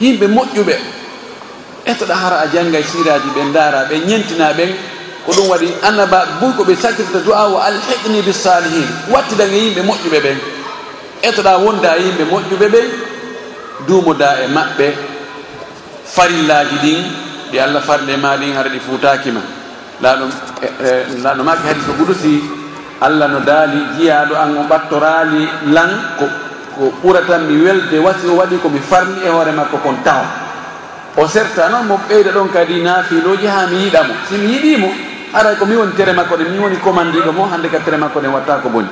yimɓe 0.00 0.26
moƴƴuɓe. 0.26 0.74
Etoɗa 1.86 2.14
hara 2.14 2.36
a 2.40 2.46
jannga 2.52 2.82
siraji 2.82 3.28
ɓe 3.34 3.42
ndaara 3.50 3.84
ɓe 3.90 3.96
ñentina 4.06 4.52
ɓen 4.52 4.70
ko 5.26 5.32
ɗum 5.32 5.48
waɗi 5.48 5.68
annaba 5.82 6.26
buy 6.40 6.52
ko 6.56 6.62
ɓe 6.64 6.74
sakirta 6.76 7.18
du'a 7.18 7.48
wa 7.48 7.64
alhiqni 7.64 8.22
bisalihin 8.22 8.88
wattidaga 9.10 9.56
yimɓe 9.56 9.82
moƴƴuɓe 9.82 10.18
ɓen. 10.22 10.38
Etoɗa 11.22 11.58
wonda 11.58 11.96
yimɓe 11.98 12.24
moƴƴuɓe 12.30 12.66
ɓen 12.74 12.88
duumoda 13.86 14.28
e 14.44 14.46
maɓɓe. 14.48 14.88
Farillaji 16.14 16.76
ɗin 16.82 17.02
ɗi 17.52 17.58
allah 17.58 17.82
farle 17.82 18.16
ma 18.16 18.36
ɗin 18.36 18.54
hara 18.54 18.68
ɗi 18.70 18.80
fuutakima 18.80 19.40
laɗum 20.02 20.30
laaɗo 21.22 21.40
e, 21.40 21.42
e, 21.42 21.44
maɓe 21.44 21.62
haadi 21.66 21.80
so 21.86 21.92
guɗusi 21.98 22.32
allah 23.00 23.28
no 23.28 23.40
daali 23.40 23.78
jiyaɗo 23.98 24.34
an 24.36 24.56
o 24.58 24.62
ɓattorali 24.68 25.42
lan 25.72 25.90
ko 26.18 26.24
ko 26.76 26.92
ɓuratan 27.02 27.46
mi 27.48 27.62
welde 27.64 27.96
wasi 27.98 28.26
o 28.28 28.36
waɗi 28.36 28.56
komi 28.62 28.78
farni 28.80 29.20
e 29.24 29.28
hoore 29.28 29.52
makko 29.52 29.76
kon 29.82 29.96
taho 30.04 30.24
o 31.16 31.26
serta 31.26 31.68
noon 31.68 31.86
mo 31.86 32.00
ɓeyda 32.08 32.30
ɗon 32.32 32.48
kadi 32.52 32.82
naafiloji 32.82 33.46
ha 33.46 33.66
mi 33.70 33.76
yiɗamo 33.84 34.12
si 34.28 34.34
mi 34.36 34.46
yiɗimo 34.52 34.88
aray 35.32 35.56
komi 35.56 35.76
woni 35.76 35.92
tere 35.96 36.12
makko 36.12 36.36
ɗe 36.36 36.44
mi 36.50 36.58
woni 36.58 36.76
commandiɗo 36.76 37.32
mo 37.32 37.48
hande 37.48 37.68
ka 37.68 37.78
tere 37.80 37.96
makko 37.96 38.20
ɗen 38.20 38.32
watta 38.32 38.60
ko 38.62 38.68
boni. 38.68 38.88